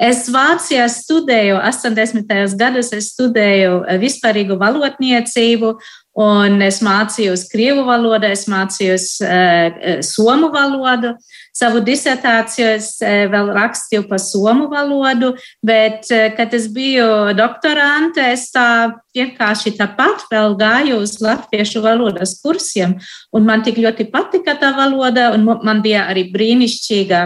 Es 0.01 0.29
Vācijā 0.34 0.86
studēju 0.89 1.55
80. 1.62 2.58
gados, 2.58 2.93
es 2.96 3.05
studēju 3.13 3.74
vispārīgu 4.01 4.58
valodniecību 4.60 5.77
Un 6.13 6.62
es 6.62 6.77
mācījos 6.86 7.48
krievu 7.50 7.88
valodu, 7.88 8.27
es 8.29 8.46
mācījos 8.46 9.08
uh, 9.25 10.01
somu 10.05 10.51
valodu. 10.53 11.15
Savu 11.53 11.82
disertāciju 11.86 12.67
es 12.75 12.89
uh, 13.01 13.24
vēl 13.34 13.50
rakstīju 13.55 14.05
par 14.12 14.22
somu 14.22 14.67
valodu, 14.70 15.32
bet, 15.65 16.05
uh, 16.13 16.27
kad 16.38 16.53
es 16.53 16.67
biju 16.70 17.34
doktorante, 17.34 18.27
es 18.29 18.46
tā 18.53 18.93
vienkārši 19.17 19.74
tāpat 19.79 20.27
vēl 20.29 20.53
gāju 20.60 21.01
uz 21.01 21.17
latviešu 21.22 21.82
valodas 21.82 22.38
kursiem. 22.46 23.00
Un 23.34 23.50
man 23.50 23.65
tik 23.65 23.82
ļoti 23.82 24.05
patika 24.13 24.53
tā 24.62 24.70
valoda, 24.77 25.32
un 25.34 25.50
man 25.65 25.82
bija 25.82 26.05
arī 26.13 26.27
brīnišķīga 26.34 27.25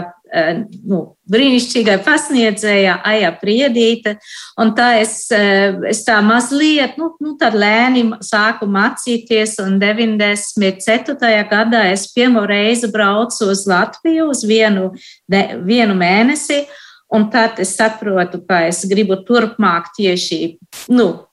nu, 0.88 1.00
brīnišķīgai 1.30 1.98
pasniedzējai, 2.04 2.96
Aija 3.10 3.30
Priedīte. 3.40 4.16
Un 4.60 4.74
tā 4.76 5.00
es, 5.00 5.30
eh, 5.32 5.76
es 5.88 6.04
tā 6.06 6.18
mazliet, 6.24 6.98
nu, 6.98 7.10
nu 7.20 7.36
tad 7.40 7.54
lēni 7.54 8.04
sāku 8.24 8.68
mācīties, 8.68 9.58
un 9.64 9.78
94. 9.80 11.44
gadā 11.50 11.86
es 11.92 12.08
pirmo 12.12 12.46
reizi 12.46 12.90
braucu 12.92 13.50
uz 13.50 13.66
Latviju 13.66 14.30
uz 14.30 14.44
vienu, 14.44 14.92
de, 15.28 15.60
vienu 15.64 15.94
mēnesi. 15.94 16.66
Un 17.08 17.30
tad 17.32 17.56
es 17.58 17.72
saprotu, 17.76 18.42
ka 18.46 18.66
es 18.68 18.84
gribu 18.84 19.16
turpmāk 19.24 19.94
tieši 19.96 20.58
nu, 20.92 21.27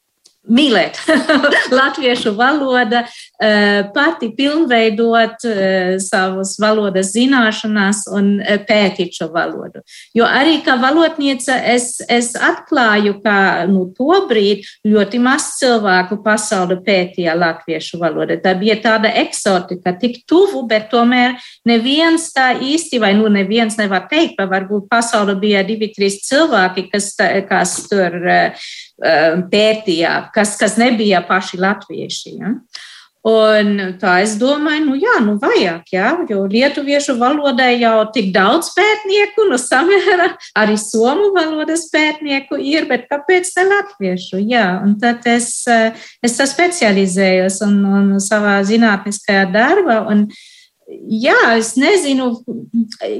mīlēt 0.51 0.99
latviešu 1.79 2.33
valodu, 2.37 3.01
eh, 3.41 3.85
pati 3.93 4.29
pilnveidot 4.37 5.45
eh, 5.49 5.95
savas 6.01 6.55
valodas 6.61 7.11
zināšanas 7.15 8.05
un 8.13 8.39
eh, 8.41 8.59
pētīt 8.61 9.17
šo 9.17 9.29
valodu. 9.33 9.81
Jo 10.15 10.27
arī 10.29 10.59
kā 10.65 10.77
valodniece 10.81 11.55
es, 11.73 11.97
es 12.09 12.33
atklāju, 12.35 13.17
ka 13.23 13.65
nu, 13.69 13.87
tobrīd 13.97 14.65
ļoti 14.85 15.21
maz 15.23 15.55
cilvēku 15.59 16.19
pasauli 16.25 16.77
pētīja 16.85 17.35
latviešu 17.39 17.99
valodu. 18.01 18.37
Tā 18.43 18.55
bija 18.59 18.77
tāda 18.83 19.11
eksotika, 19.23 19.95
tik 19.99 20.21
tuvu, 20.29 20.65
bet 20.69 20.89
tomēr 20.93 21.39
neviens 21.67 22.29
tā 22.35 22.51
īsti, 22.61 23.01
vai 23.01 23.13
nu 23.17 23.31
neviens 23.33 23.77
nevar 23.81 24.05
teikt, 24.11 24.37
ka 24.39 24.49
varbūt 24.51 24.89
pasauli 24.91 25.37
bija 25.41 25.65
divi, 25.65 25.89
trīs 25.95 26.21
cilvēki, 26.27 26.89
kas, 26.91 27.13
kas 27.49 27.77
tur 27.89 28.15
pētīja 28.99 30.17
kas, 30.35 30.55
kas 30.59 30.77
nebija 30.79 31.23
paši 31.27 31.59
latvieši. 31.61 32.35
Ja? 32.39 32.53
Un 33.25 33.79
tā 33.97 34.19
es 34.21 34.35
domāju, 34.37 34.83
nu 34.85 34.95
jā, 35.01 35.15
nu 35.25 35.33
vajag, 35.41 35.87
jā, 35.89 36.11
jo 36.29 36.43
lietuviešu 36.45 37.15
valodai 37.17 37.71
jau 37.81 38.03
tik 38.13 38.29
daudz 38.35 38.69
pētnieku, 38.75 39.47
nu 39.49 39.57
samērā 39.57 40.27
arī 40.61 40.77
somu 40.77 41.31
valodas 41.33 41.87
pētnieku 41.89 42.59
ir, 42.61 42.85
bet 42.91 43.07
kāpēc 43.09 43.49
ne 43.57 43.65
latviešu? 43.71 44.43
Jā, 44.45 44.67
un 44.85 44.93
tad 45.01 45.25
es, 45.25 45.65
es 46.21 46.37
specializējos 46.53 47.63
un, 47.65 47.79
un 47.97 48.11
savā 48.21 48.59
zinātniskajā 48.69 49.49
darbā. 49.57 50.03
Un, 50.05 50.27
uh, 50.29 50.54
Jā, 50.85 51.37
es 51.57 51.71
nezinu, 51.81 52.27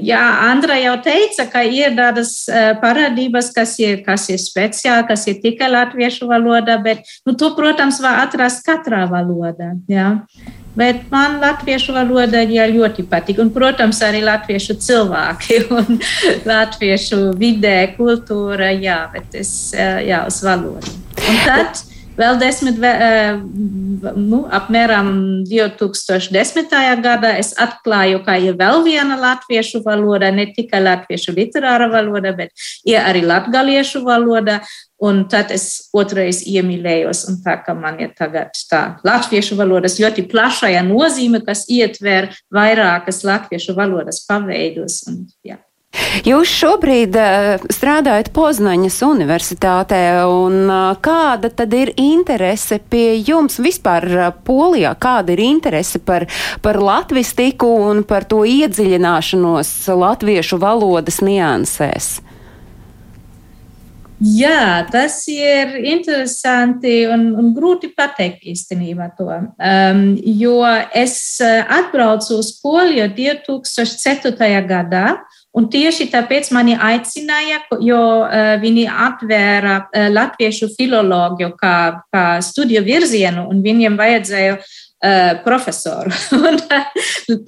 jā, 0.06 0.20
Andra 0.46 0.76
jau 0.78 0.92
teica, 1.02 1.48
ka 1.50 1.64
ir 1.66 1.96
tādas 1.98 2.44
parādības, 2.78 3.48
kas 3.54 3.72
ir, 3.82 4.04
kas 4.06 4.28
ir 4.30 4.38
speciāli, 4.38 5.06
kas 5.08 5.26
ir 5.26 5.40
tikai 5.42 5.72
latviešu 5.72 6.28
valodā, 6.30 6.76
bet 6.82 7.02
nu, 7.26 7.34
to, 7.34 7.50
protams, 7.58 7.98
var 8.04 8.22
atrast 8.22 8.62
katrā 8.66 9.02
valodā. 9.10 9.72
Jā. 9.90 10.12
Bet 10.78 11.08
man 11.10 11.40
latviešu 11.42 11.96
valoda 11.96 12.44
jā, 12.44 12.68
ļoti 12.70 13.06
patīk. 13.10 13.40
Un, 13.42 13.50
protams, 13.50 13.98
arī 14.04 14.22
latviešu 14.28 14.78
cilvēki 14.86 15.58
un 15.80 15.98
latviešu 16.46 17.32
vidē, 17.40 17.80
kultūra, 17.98 18.70
jā, 18.78 19.02
bet 19.10 19.40
es 19.42 19.72
jā, 19.74 20.22
uz 20.28 20.38
valodu. 20.46 20.96
Un 21.18 21.42
tad 21.48 21.82
Vēl 22.16 22.38
desmit, 22.40 22.78
nu, 24.16 24.38
apmēram 24.56 25.10
2010. 25.48 26.72
gadā 27.04 27.34
es 27.40 27.52
atklāju, 27.60 28.22
ka 28.24 28.38
ir 28.40 28.56
vēl 28.56 28.80
viena 28.86 29.18
latviešu 29.20 29.82
valoda, 29.84 30.30
ne 30.32 30.48
tikai 30.56 30.80
latviešu 30.80 31.36
literāra 31.36 31.90
valoda, 31.92 32.32
bet 32.36 32.68
ir 32.88 33.02
arī 33.02 33.24
latgaliešu 33.26 34.04
valoda. 34.06 34.62
Un 34.96 35.26
tad 35.28 35.50
es 35.52 35.90
otrais 35.92 36.38
iemīlējos, 36.48 37.26
un 37.28 37.42
tā 37.44 37.58
kā 37.60 37.74
man 37.76 37.98
ir 38.00 38.14
tagad 38.16 38.56
tā 38.70 38.96
latviešu 39.04 39.58
valodas 39.58 39.98
ļoti 40.00 40.24
plašajā 40.32 40.80
nozīme, 40.88 41.42
kas 41.44 41.66
ietver 41.68 42.30
vairākas 42.48 43.20
latviešu 43.28 43.76
valodas 43.76 44.22
paveidus. 44.24 45.02
Un, 45.12 45.26
jā. 45.44 45.60
Jūs 46.26 46.50
šobrīd 46.50 47.16
uh, 47.20 47.64
strādājat 47.72 48.32
Poznaņas 48.34 48.96
universitātē, 49.06 50.00
un 50.26 50.64
uh, 50.64 50.96
kāda 51.02 51.50
tad 51.54 51.74
ir 51.76 51.92
interese 52.00 52.80
pie 52.80 53.20
jums 53.20 53.60
vispār 53.62 54.06
uh, 54.10 54.28
Polijā? 54.46 54.94
Kāda 54.98 55.36
ir 55.36 55.44
interese 55.44 56.00
par, 56.02 56.26
par 56.64 56.80
latvistiku 56.82 57.68
un 57.90 58.02
par 58.08 58.26
to 58.28 58.44
iedziļināšanos 58.48 59.72
latviešu 59.92 60.60
valodas 60.62 61.20
niansēs? 61.24 62.16
Jā, 64.16 64.86
tas 64.88 65.18
ir 65.28 65.74
interesanti 65.92 67.02
un, 67.12 67.28
un 67.36 67.50
grūti 67.52 67.90
pateikt 67.92 68.46
īstenībā 68.48 69.10
to. 69.18 69.28
Um, 69.28 70.06
jo 70.24 70.62
es 70.96 71.36
atbraucu 71.44 72.38
uz 72.40 72.54
Poliju 72.62 73.10
2004. 73.12 74.48
gadā, 74.64 75.18
Un 75.56 75.70
tieši 75.72 76.10
tāpēc 76.12 76.50
mani 76.52 76.74
aicināja, 76.76 77.62
jo 77.80 78.00
uh, 78.26 78.56
viņi 78.60 78.84
atvēra 78.92 79.76
uh, 79.86 80.08
latviešu 80.12 80.68
filoloģiju 80.74 81.54
kā, 81.56 81.76
kā 82.12 82.24
studiju 82.44 82.82
virzienu, 82.84 83.46
un 83.48 83.62
viņiem 83.64 83.96
vajadzēja 83.96 84.58
uh, 84.60 85.40
profesoru. 85.46 86.12
un, 86.50 86.60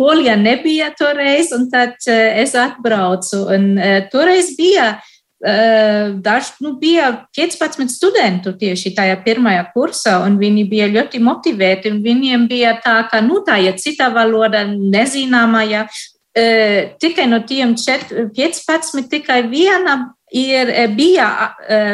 Polijā 0.00 0.38
nebija 0.40 0.88
toreiz, 0.96 1.52
un 1.52 1.68
tad 1.72 2.00
uh, 2.08 2.16
es 2.40 2.56
atbraucu. 2.56 3.44
Un, 3.52 3.70
uh, 3.76 4.00
toreiz 4.08 4.54
bija 4.56 4.94
uh, 4.96 6.16
daži, 6.24 6.56
nu, 6.64 6.78
bija 6.80 7.12
15 7.36 7.92
studentu 7.92 8.56
tieši 8.56 8.96
tajā 8.96 9.20
pirmajā 9.20 9.68
kursā, 9.76 10.22
un 10.24 10.40
viņi 10.40 10.68
bija 10.72 10.88
ļoti 10.96 11.20
motivēti. 11.20 11.98
Viņiem 12.08 12.48
bija 12.48 12.78
tā, 12.80 13.02
ka, 13.12 13.20
nu, 13.20 13.42
tā 13.44 13.60
ir 13.68 13.76
cita 13.76 14.08
valoda, 14.16 14.64
nezināmā, 14.64 15.68
ja 15.68 15.90
tikai 17.02 17.26
no 17.30 17.42
tiem 17.46 17.74
15, 17.74 19.08
tikai 19.10 19.42
viena 19.50 19.98
ir, 20.34 20.70
bija 20.96 21.28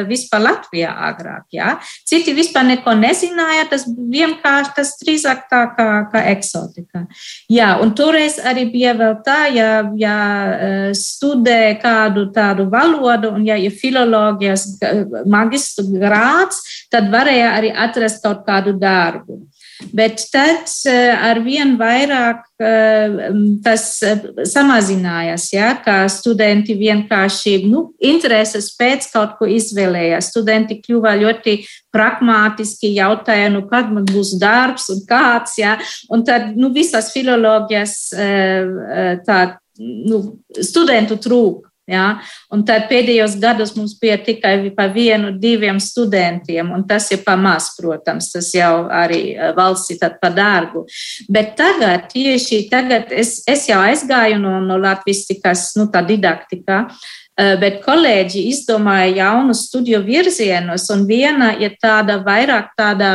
vispār 0.08 0.42
Latvijā 0.42 0.90
agrāk. 1.08 1.44
Ja? 1.54 1.74
Citi 2.06 2.34
vispār 2.34 2.66
neko 2.66 2.94
nezināja, 2.98 3.66
tas 3.70 3.86
vienkārši 3.86 4.74
tas 4.76 4.92
drīzāk 5.00 5.44
tā 5.50 5.62
kā, 5.76 5.88
kā 6.12 6.24
eksotika. 6.32 7.04
Jā, 7.52 7.74
un 7.82 7.94
toreiz 7.96 8.40
arī 8.42 8.66
bija 8.72 8.94
vēl 8.98 9.16
tā, 9.26 9.38
ja, 9.54 9.70
ja 9.98 10.18
studē 10.98 11.76
kādu 11.82 12.26
tādu 12.34 12.68
valodu, 12.72 13.34
un 13.38 13.46
ja 13.46 13.58
ir 13.60 13.74
filoloģijas 13.74 14.66
magistru 15.30 15.86
grāds, 15.94 16.62
tad 16.92 17.10
varēja 17.14 17.54
arī 17.58 17.74
atrast 17.86 18.22
kaut 18.24 18.44
kādu 18.48 18.74
darbu. 18.78 19.44
Bet 19.94 20.22
tad 20.30 20.70
ar 20.86 21.40
vien 21.42 21.74
vairāk 21.80 22.44
tas 23.64 23.86
samazinājās, 24.52 25.48
ja, 25.54 25.72
kā 25.82 25.96
studenti 26.12 26.76
vienkārši 26.78 27.56
nu, 27.66 27.88
intereses 27.98 28.70
pēc 28.78 29.08
kaut 29.12 29.34
ko 29.40 29.48
izvēlējās. 29.50 30.30
Studenti 30.30 30.78
kļuva 30.84 31.16
ļoti 31.24 31.56
pragmātiski, 31.94 32.94
jautāja, 32.94 33.50
nu, 33.54 33.64
kad 33.70 33.90
man 33.92 34.06
būs 34.08 34.36
darbs 34.40 34.88
un 34.94 35.02
kāds, 35.08 35.58
ja, 35.58 35.76
un 36.14 36.24
tad 36.26 36.54
nu, 36.54 36.70
visas 36.74 37.10
filoloģijas 37.14 37.98
tā, 39.26 39.38
nu, 39.82 40.24
studentu 40.62 41.18
trūka. 41.18 41.73
Ja? 41.90 42.04
Un 42.52 42.62
tad 42.64 42.86
pēdējos 42.88 43.36
gados 43.42 43.74
mums 43.76 43.92
bija 44.00 44.16
tikai 44.16 44.70
pa 44.76 44.86
vienu, 44.92 45.34
diviem 45.40 45.80
studentiem, 45.82 46.70
un 46.72 46.86
tas 46.88 47.10
ir 47.12 47.20
pa 47.26 47.34
maz, 47.36 47.70
protams, 47.76 48.30
tas 48.32 48.48
jau 48.56 48.86
arī 48.88 49.22
eh, 49.34 49.50
valsts 49.56 49.92
ir 49.92 50.00
par 50.20 50.32
dārgu. 50.36 50.86
Bet 51.28 51.52
tagad, 51.60 52.08
tieši 52.12 52.64
tagad, 52.72 53.12
es, 53.12 53.42
es 53.50 53.68
jau 53.68 53.82
aizgāju 53.84 54.40
no, 54.40 54.56
no 54.64 54.80
latvistikas, 54.80 55.72
nu, 55.76 55.90
tā 55.92 56.00
didaktika, 56.06 56.86
Eh, 56.86 57.23
bet 57.34 57.80
kolēģi 57.82 58.44
izdomāja 58.46 59.08
jaunus 59.16 59.64
studiju 59.66 59.98
virzienus, 60.06 60.84
un 60.94 61.02
viena 61.08 61.48
ir 61.58 61.72
tāda 61.82 62.20
vairāk 62.22 62.68
tāda, 62.78 63.08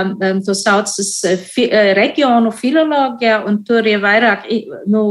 to 0.44 0.56
saucas 0.58 1.12
eh, 1.24 1.38
fi, 1.40 1.70
eh, 1.72 1.94
reģionu 1.96 2.52
filoloģija, 2.52 3.38
un 3.48 3.62
tur 3.64 3.88
ir 3.88 4.02
vairāk, 4.04 4.44
nu, 4.92 5.04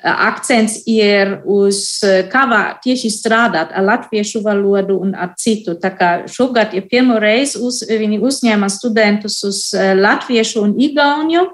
akcents 0.00 0.78
ir 0.88 1.36
uz 1.44 1.82
kā 2.32 2.46
tieši 2.80 3.10
strādāt 3.12 3.74
ar 3.76 3.84
latviešu 3.84 4.40
valodu 4.46 4.96
un 5.04 5.12
ar 5.12 5.34
citu. 5.36 5.76
Tā 5.76 5.92
kā 5.92 6.10
šogad 6.24 6.72
ir 6.72 6.88
pirmo 6.88 7.18
reizi 7.20 7.60
uz, 7.60 7.82
viņi 7.84 8.22
uzņēma 8.24 8.70
studentus 8.72 9.42
uz 9.44 9.60
latviešu 9.76 10.64
un 10.64 10.72
igauņu 10.80 11.44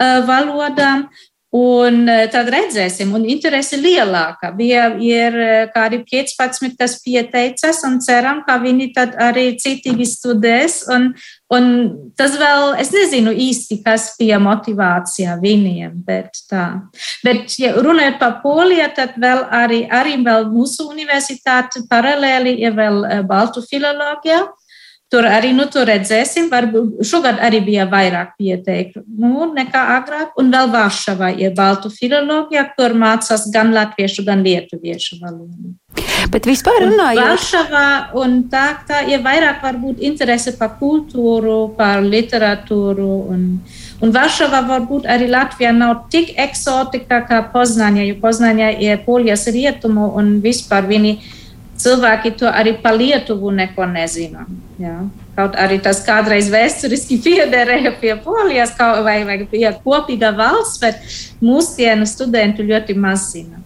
valodām, 0.00 1.10
Un 1.52 2.06
eh, 2.08 2.30
tad 2.32 2.46
redzēsim, 2.48 3.10
un 3.12 3.26
interese 3.28 3.76
lielāka. 3.76 4.54
Bija 4.56 4.86
ir 5.04 5.34
eh, 5.36 5.66
kādi 5.74 5.98
15, 6.08 6.78
kas 6.78 6.94
pieteicas, 7.04 7.82
un 7.84 7.98
ceram, 8.00 8.40
ka 8.46 8.56
viņi 8.62 8.86
tad 8.96 9.18
arī 9.20 9.50
citīgi 9.60 10.06
studēs. 10.08 10.78
Un, 10.96 11.10
un 11.52 11.68
tas 12.16 12.38
vēl, 12.40 12.70
es 12.80 12.94
nezinu 12.96 13.34
īsti, 13.36 13.82
kas 13.84 14.14
bija 14.16 14.40
motivācija 14.40 15.36
viņiem, 15.42 16.00
bet 16.08 16.40
tā. 16.48 16.64
Bet, 17.20 17.52
ja 17.60 17.74
runājot 17.76 18.16
par 18.22 18.38
Poliju, 18.40 18.88
tad 18.96 19.20
vēl 19.20 19.44
arī, 19.52 19.82
arī 19.92 20.16
vēl 20.24 20.48
mūsu 20.54 20.88
universitāte 20.88 21.84
paralēli 21.92 22.56
ir 22.64 22.80
vēl 22.80 23.04
eh, 23.04 23.22
Baltu 23.28 23.60
filoloģija. 23.68 24.40
Tur 25.12 25.26
arī 25.28 25.50
nu, 25.52 25.66
tur 25.68 25.84
redzēsim, 25.84 26.46
varbūt 26.48 27.02
šogad 27.04 27.42
arī 27.44 27.58
bija 27.66 27.84
vairāk 27.84 28.30
pieteiktu 28.40 29.02
nu, 29.20 29.44
nekā 29.52 29.82
agrāk. 29.98 30.30
Un 30.40 30.48
vēl 30.54 30.70
Varšavā 30.72 31.28
ir 31.36 31.52
baltu 31.58 31.90
filoloģija, 31.92 32.62
kur 32.78 32.94
mācās 32.96 33.44
gan 33.52 33.74
latviešu, 33.76 34.24
gan 34.24 34.40
lietuviešu 34.46 35.18
valodu. 35.20 35.74
Bet 36.32 36.48
vispār 36.48 36.86
runājot, 36.86 37.20
Varšavā 37.28 37.84
un 38.22 38.38
tā, 38.48 38.64
tā 38.88 39.02
ir 39.12 39.20
vairāk 39.20 39.60
varbūt 39.60 40.00
interese 40.00 40.54
par 40.56 40.78
kultūru, 40.80 41.58
par 41.76 42.00
literatūru. 42.00 43.10
Un, 43.34 43.44
un 44.00 44.16
Varšavā 44.16 44.62
varbūt 44.70 45.10
arī 45.12 45.28
Latvija 45.28 45.74
nav 45.76 46.06
tik 46.14 46.32
eksotika 46.40 47.20
kā 47.28 47.44
Poznaņa, 47.52 48.08
jo 48.08 48.16
Poznaņa 48.24 48.72
ir 48.80 49.04
polijas 49.04 49.44
rietumu 49.52 50.08
un 50.16 50.38
vispār 50.40 50.88
viņi 50.88 51.18
cilvēki 51.82 52.34
to 52.40 52.50
arī 52.50 52.76
par 52.82 52.96
Lietuvu 52.98 53.52
neko 53.54 53.86
nezina. 53.90 54.46
Jā. 54.82 54.98
Kaut 55.36 55.56
arī 55.60 55.78
tas 55.82 56.02
kādreiz 56.06 56.50
vēsturiski 56.52 57.18
piederēja 57.26 57.94
pie 58.00 58.14
Polijas 58.24 58.74
vai, 58.78 59.22
vai 59.28 59.40
pie 59.50 59.66
kopīga 59.84 60.32
valsts, 60.36 60.80
bet 60.82 61.02
mūsdienu 61.42 62.08
studentu 62.08 62.66
ļoti 62.66 62.98
maz 62.98 63.30
zina 63.34 63.62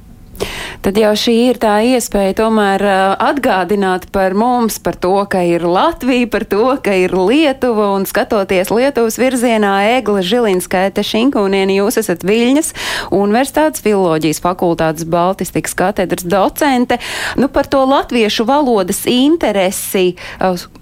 tad 0.84 0.98
jau 1.00 1.12
šī 1.18 1.34
ir 1.50 1.58
tā 1.62 1.74
iespēja 1.86 2.36
tomēr 2.40 2.82
atgādināt 3.22 4.08
par 4.14 4.36
mums, 4.38 4.78
par 4.82 4.98
to, 5.00 5.14
ka 5.30 5.42
ir 5.46 5.64
Latvija, 5.66 6.28
par 6.30 6.46
to, 6.48 6.76
ka 6.82 6.94
ir 6.94 7.14
Lietuva 7.16 7.92
un 7.96 8.06
skatoties 8.08 8.70
Lietuvas 8.74 9.18
virzienā 9.20 9.72
Egla 9.96 10.22
Žilinskaita 10.26 11.04
Šinkūnieni, 11.06 11.78
jūs 11.80 12.00
esat 12.02 12.24
Viļņas 12.26 12.72
Universitātes 13.16 13.84
filoloģijas 13.84 14.42
fakultātes 14.44 15.08
Baltistikas 15.10 15.76
katedras 15.78 16.26
docente. 16.26 17.00
Nu, 17.40 17.50
par 17.52 17.68
to 17.70 17.84
latviešu 17.88 18.46
valodas 18.48 19.04
interesi 19.10 20.14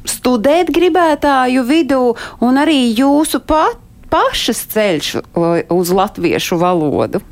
studēt 0.09 0.73
gribētāju 0.75 1.65
vidū 1.69 2.05
un 2.45 2.61
arī 2.61 2.91
jūsu 2.93 3.43
pat 3.45 3.81
pašas 4.13 4.67
ceļš 4.75 5.15
uz 5.75 5.95
latviešu 5.95 6.61
valodu. 6.61 7.25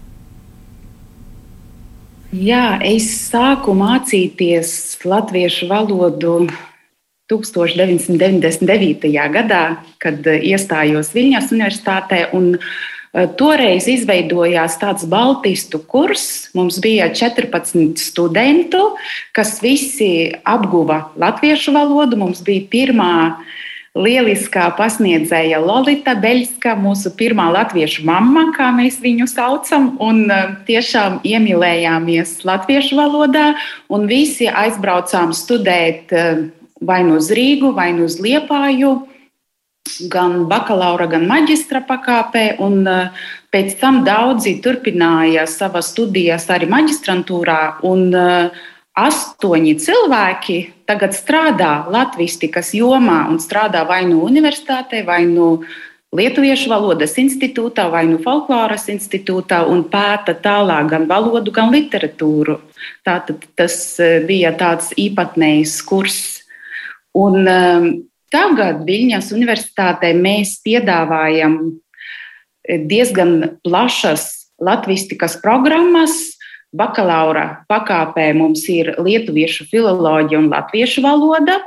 Jā, 2.32 2.78
es 2.80 3.04
sāku 3.28 3.74
mācīties 3.76 4.96
latviešu 5.04 5.66
valodu 5.68 6.46
1999. 7.28 9.04
gadā, 9.34 9.76
kad 10.00 10.24
iestājos 10.24 11.12
Viņas 11.12 11.52
Universitātē. 11.52 12.32
Eh, 12.32 13.28
toreiz 13.36 13.84
izveidojās 13.84 14.78
tāds 14.80 15.04
baltistu 15.04 15.76
kurs. 15.84 16.48
Mums 16.56 16.80
bija 16.80 17.12
14 17.12 18.00
studentu, 18.00 18.96
kas 19.36 19.60
visi 19.60 20.32
apguva 20.40 21.12
latviešu 21.20 21.72
valodu. 21.76 22.16
Mums 22.16 22.40
bija 22.40 22.64
pirmā 22.72 23.12
uh, 23.28 23.36
lieliskā 23.98 24.70
pasniedzēja 24.78 25.60
Lolita 25.60 26.14
Beļska, 26.16 26.74
mūsu 26.80 27.12
pirmā 27.16 27.50
latviešu 27.52 28.06
mamma, 28.08 28.46
kā 28.56 28.70
mēs 28.72 28.98
viņu 29.04 29.28
saucam, 29.28 29.92
un 30.00 30.24
e, 30.32 30.40
tiešām 30.68 31.20
iemīlējāmies 31.28 32.38
latviešu 32.48 32.96
valodā, 32.96 33.52
un 33.92 34.08
visi 34.08 34.48
aizbraucām 34.48 35.36
studēt 35.36 36.12
e, 36.12 36.26
vai 36.80 37.02
nu 37.04 37.20
uz 37.20 37.28
Rīgu, 37.36 37.74
vai 37.76 37.90
nu 37.92 38.08
uz 38.08 38.16
Liepāju, 38.22 38.94
gan 40.08 40.46
bakalaura, 40.48 41.10
gan 41.12 41.28
maģistra 41.28 41.84
pakāpē, 41.84 42.46
un 42.64 42.86
e, 42.88 42.98
pēc 43.52 43.76
tam 43.82 44.00
daudzi 44.08 44.56
turpināja 44.64 45.44
savas 45.44 45.92
studijas 45.92 46.48
arī 46.48 46.70
maģistrantūrā, 46.72 47.60
un 47.84 48.08
astoņi 48.98 49.76
cilvēki 49.80 50.58
tagad 50.88 51.14
strādā 51.16 51.86
latvistikas 51.92 52.74
jomā 52.76 53.24
un 53.30 53.40
strādā 53.40 53.86
vai 53.88 54.04
nu 54.08 54.20
universitātē, 54.26 55.04
vai 55.06 55.24
nu 55.28 55.62
Lietuviešu 56.12 56.68
valodas 56.68 57.14
institūtā 57.16 57.86
vai 57.88 58.02
nu 58.04 58.18
folkloras 58.20 58.82
institūtā 58.92 59.62
un 59.64 59.78
pēta 59.88 60.34
tālāk 60.36 60.90
gan 60.90 61.06
valodu, 61.08 61.54
gan 61.56 61.70
literatūru. 61.72 62.58
Tātad 63.00 63.46
tas 63.56 63.76
e, 63.96 64.18
bija 64.28 64.50
tāds 64.52 64.90
īpatnējs 65.00 65.78
kurs. 65.88 66.18
Un 67.16 67.48
um, 67.48 67.88
tagad 68.28 68.84
Viļņas 68.84 69.32
universitātē 69.32 70.12
mēs 70.12 70.58
piedāvājam 70.60 71.56
e, 71.64 72.76
diezgan 72.76 73.56
plašas 73.64 74.52
latvistikas 74.60 75.38
programmas, 75.40 76.36
bakalaura 76.72 77.64
pakāpē 77.70 78.32
mums 78.36 78.64
ir 78.72 78.94
lietuviešu 79.00 79.68
filoloģija 79.70 80.40
un 80.40 80.48
latviešu 80.52 81.04
valoda, 81.04 81.60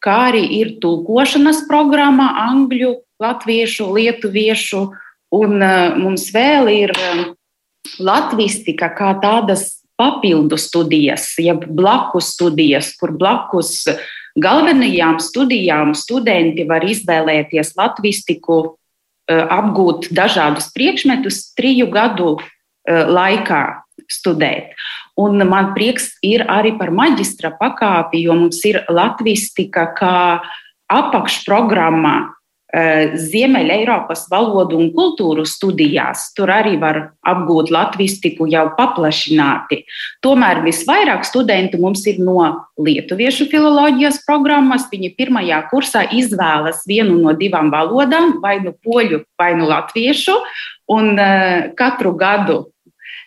kā 0.00 0.16
arī 0.30 0.46
ir 0.60 0.76
tulkošanas 0.80 1.66
programma 1.68 2.30
angļu, 2.48 2.94
latviešu, 3.20 3.90
lietuviešu, 3.98 4.86
un 5.36 5.60
uh, 5.60 5.98
mums 6.00 6.30
vēl 6.34 6.70
ir 6.72 6.94
um, 6.96 7.20
latvistika 8.00 8.90
kā 8.96 9.12
tādas 9.20 9.82
papildu 10.00 10.56
studijas, 10.56 11.34
jeb 11.38 11.66
blakus 11.68 12.32
studijas, 12.34 12.94
kur 12.96 13.12
blakus 13.12 13.84
galvenajām 14.40 15.18
studijām 15.20 15.92
studenti 15.98 16.64
var 16.64 16.86
izvēlēties 16.88 17.74
latvistiku, 17.76 18.58
uh, 18.64 19.44
apgūt 19.60 20.08
dažādus 20.16 20.72
priekšmetus 20.72 21.50
triju 21.58 21.92
gadu 21.92 22.38
laikā 22.90 23.84
studēt. 24.08 24.74
Un 25.20 25.42
man 25.48 25.72
prieks 25.76 26.14
ir 26.24 26.46
arī 26.48 26.76
par 26.78 26.92
maģistra 26.94 27.52
pakāpi, 27.60 28.24
jo 28.24 28.36
mums 28.38 28.62
ir 28.68 28.82
latvistika 28.88 29.90
kā 29.98 30.18
apakšprogramma 30.90 32.14
eh, 32.74 33.12
Ziemeļa 33.18 33.76
Eiropas 33.82 34.24
valodu 34.30 34.78
un 34.78 34.90
kultūru 34.94 35.44
studijās. 35.46 36.30
Tur 36.38 36.52
arī 36.54 36.76
var 36.80 37.00
apgūt 37.26 37.70
latvistiku 37.74 38.48
jau 38.50 38.64
paplašināti. 38.78 39.82
Tomēr 40.24 40.62
visvairāk 40.64 41.26
studentu 41.28 41.82
mums 41.82 42.06
ir 42.10 42.22
no 42.22 42.48
lietuviešu 42.80 43.50
filoloģijas 43.52 44.22
programmas. 44.26 44.88
Viņi 44.90 45.14
pirmajā 45.18 45.62
kursā 45.70 46.06
izvēlas 46.16 46.86
vienu 46.88 47.20
no 47.20 47.36
divām 47.38 47.70
valodām, 47.74 48.38
vai 48.42 48.58
nu 48.64 48.72
poļu, 48.72 49.24
vai 49.38 49.52
nu 49.58 49.70
latviešu. 49.70 50.38
Un 50.90 51.14
uh, 51.14 51.70
katru 51.78 52.16
gadu 52.18 52.64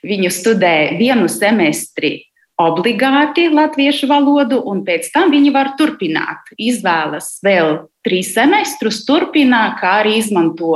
Viņu 0.03 0.29
studē 0.33 0.97
vienu 0.99 1.29
semestri 1.31 2.25
obligāti 2.59 3.47
latviešu 3.49 4.07
valodu, 4.11 4.59
un 4.69 4.83
pēc 4.85 5.09
tam 5.13 5.31
viņi 5.33 5.53
var 5.55 5.73
turpināt. 5.79 6.51
Izvēlas 6.59 7.39
vēl 7.43 7.87
trīs 8.05 8.33
semestrus, 8.35 9.03
turpina, 9.07 9.73
kā 9.79 9.99
arī 10.03 10.17
izmanto 10.19 10.75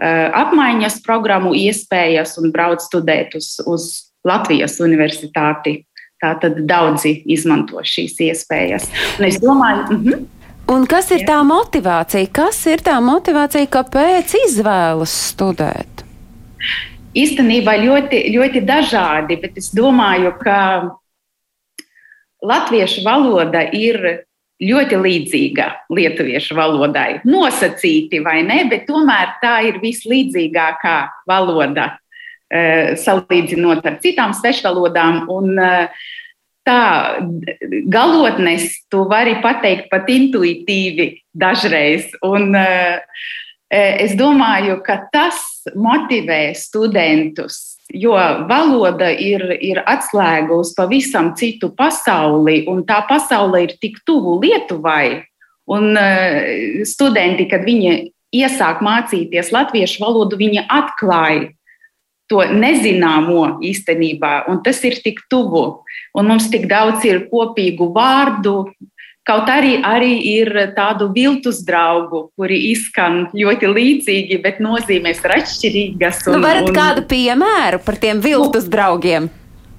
apmaiņas 0.00 1.00
programmu 1.04 1.54
iespējas 1.54 2.38
un 2.40 2.54
brauc 2.54 2.82
studēt 2.82 3.36
uz, 3.38 3.56
uz 3.66 3.90
Latvijas 4.26 4.80
universitāti. 4.82 5.82
Tātad 6.24 6.62
daudzi 6.64 7.18
izmanto 7.28 7.82
šīs 7.84 8.14
iespējas. 8.30 8.86
Un 9.18 9.24
es 9.26 9.36
domāju, 9.42 9.82
uh 9.82 10.00
-huh. 10.00 10.22
Un 10.72 10.86
kas 10.88 11.10
ir 11.10 11.26
tā 11.28 11.42
motivācija? 11.44 12.30
Kas 12.32 12.66
ir 12.66 12.80
tā 12.80 12.96
motivācija, 13.04 13.68
kāpēc 13.68 14.32
izvēlas 14.46 15.12
studēt? 15.34 16.04
Īstenībā 17.14 17.76
ļoti, 17.78 18.20
ļoti 18.34 18.62
dažādi, 18.66 19.38
bet 19.42 19.58
es 19.60 19.70
domāju, 19.74 20.32
ka 20.40 20.58
latviešu 22.44 23.04
valoda 23.06 23.62
ir 23.72 24.00
ļoti 24.64 24.98
līdzīga 24.98 25.68
lietuviešu 25.94 26.56
valodai. 26.58 27.20
Nosacīti 27.26 28.22
vai 28.24 28.40
ne, 28.46 28.64
bet 28.70 28.86
tomēr 28.88 29.36
tā 29.42 29.60
ir 29.68 29.80
vislīdzīgākā 29.82 30.98
valoda 31.30 31.92
eh, 32.50 32.94
salīdzinot 33.00 33.86
ar 33.86 33.98
citām 34.02 34.34
svešvalodām. 34.36 35.24
Un, 35.30 35.56
eh, 35.58 36.04
Tā 36.64 37.20
galotnes 37.92 38.70
tu 38.88 39.02
vari 39.04 39.34
pateikt 39.44 39.90
pat 39.92 40.06
intuitīvi 40.08 41.10
dažreiz. 41.36 42.06
Un, 42.24 42.54
uh, 42.56 43.02
es 43.70 44.14
domāju, 44.18 44.80
ka 44.84 45.00
tas 45.12 45.40
motivē 45.74 46.52
studentus 46.58 47.74
jo 47.92 48.14
valoda 48.48 49.10
ir, 49.12 49.44
ir 49.60 49.80
atslēga 49.86 50.56
uz 50.56 50.72
pavisam 50.76 51.32
citu 51.38 51.70
pasauli, 51.76 52.64
un 52.70 52.84
tā 52.86 53.02
pasaule 53.08 53.64
ir 53.66 53.76
tik 53.80 54.00
tuvu 54.06 54.40
Lietuvai. 54.42 55.24
Un 55.64 55.94
uh, 55.96 56.84
studenti, 56.84 57.46
kad 57.48 57.64
viņi 57.64 58.10
iesāk 58.36 58.82
mācīties 58.84 59.52
latviešu 59.54 60.02
valodu, 60.02 60.36
viņi 60.36 60.66
atklāja 60.68 61.52
to 62.28 62.40
nezināmo 62.48 63.60
īstenībā, 63.64 64.46
un 64.48 64.62
tas 64.64 64.80
ir 64.84 64.96
tik 65.04 65.22
tuvu. 65.32 65.64
Un 66.16 66.28
mums 66.28 66.50
tik 66.52 66.66
daudz 66.68 67.04
ir 67.08 67.26
kopīgu 67.30 67.90
vārdu, 67.96 68.72
Kaut 69.24 69.48
arī, 69.48 69.78
arī 69.80 70.18
ir 70.34 70.50
tādu 70.76 71.06
viltus 71.14 71.62
draugu, 71.64 72.26
kuri 72.36 72.58
izskan 72.74 73.22
ļoti 73.32 73.70
līdzīgi, 73.72 74.36
bet 74.44 74.60
nozīmēs 74.60 75.22
ir 75.24 75.32
atšķirīgas. 75.38 76.26
Un, 76.28 76.36
nu, 76.36 76.44
varat 76.44 76.68
un... 76.68 76.76
kādu 76.76 77.06
piemēru 77.08 77.80
par 77.86 77.96
tiem 78.02 78.20
viltus 78.24 78.68
nu, 78.68 78.74
draugiem? 78.76 79.30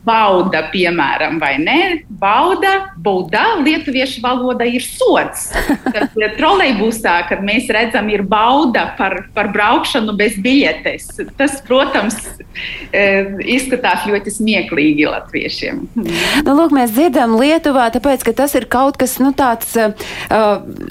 Bauda, 0.06 0.66
piemēram, 0.72 1.40
vai 1.42 1.56
ne? 1.62 1.80
Bauda, 2.22 2.92
bauda, 3.02 3.44
lietuviešu 3.64 4.22
valoda 4.24 4.68
ir 4.68 4.84
sots. 4.86 5.50
Tad 5.86 6.16
trolejbusā, 6.38 7.18
kad 7.30 7.44
mēs 7.46 7.70
redzam, 7.74 8.10
ir 8.14 8.26
bauda 8.30 8.88
par, 9.00 9.18
par 9.36 9.52
braukšanu 9.54 10.16
bez 10.18 10.38
biļetes. 10.42 11.10
Tas, 11.40 11.58
protams, 11.66 12.18
e, 12.94 13.06
izskatās 13.58 14.06
ļoti 14.10 14.34
smieklīgi 14.38 15.08
latviešiem. 15.10 15.84
Nu, 15.96 16.56
lūk, 16.58 16.76
mēs 16.76 16.94
dzirdam 16.96 17.38
Lietuvā, 17.40 17.90
tāpēc, 17.96 18.26
ka 18.28 18.36
tas 18.44 18.56
ir 18.58 18.70
kaut 18.72 19.00
kas 19.02 19.18
nu, 19.22 19.32
tāds 19.36 19.76
uh, 19.80 19.94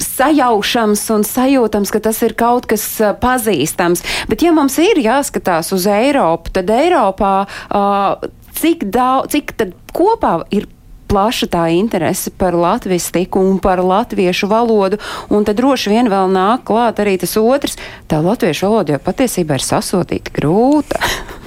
sajaušams 0.03 1.05
un 1.15 1.27
sajūtams, 1.27 1.93
ka 1.95 2.03
tas 2.05 2.21
ir 2.27 2.37
kaut 2.39 2.69
kas 2.71 2.87
uh, 3.03 3.15
pazīstams. 3.19 4.05
Bet, 4.31 4.45
ja 4.45 4.55
mums 4.57 4.79
ir 4.83 5.01
jāskatās 5.03 5.73
uz 5.75 5.89
Eiropu, 5.91 6.53
tad 6.55 6.73
Eiropā 6.75 7.35
uh, 7.45 8.33
cik 8.61 8.89
daudz, 8.95 9.35
cik 9.35 9.55
tad 9.59 9.75
kopā 9.95 10.41
ir 10.55 10.69
plaša 11.11 11.47
tā 11.53 11.65
interese 11.77 12.33
par 12.35 12.57
latvistiku 12.59 13.43
un 13.45 13.61
par 13.63 13.83
latviešu 13.85 14.49
valodu, 14.51 14.99
un 15.31 15.47
tad 15.47 15.61
droši 15.61 15.93
vien 15.93 16.11
vēl 16.11 16.33
nāk 16.33 16.65
klāt 16.67 17.03
arī 17.03 17.19
tas 17.21 17.37
otrs. 17.39 17.79
Tā 18.11 18.23
latviešu 18.25 18.67
valoda 18.71 18.97
jau 18.97 19.05
patiesībā 19.05 19.61
ir 19.61 19.67
sasodīta 19.69 20.35
grūta. 20.35 21.03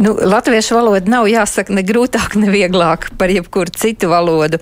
Nu, 0.00 0.16
latviešu 0.22 0.74
valoda 0.78 1.10
nav 1.12 1.26
jāsaka 1.28 1.74
ne 1.76 1.82
grūtāk, 1.84 2.32
ne 2.40 2.48
vieglāk 2.48 3.10
par 3.20 3.28
jebkuru 3.28 3.68
citu 3.76 4.08
valodu. 4.08 4.56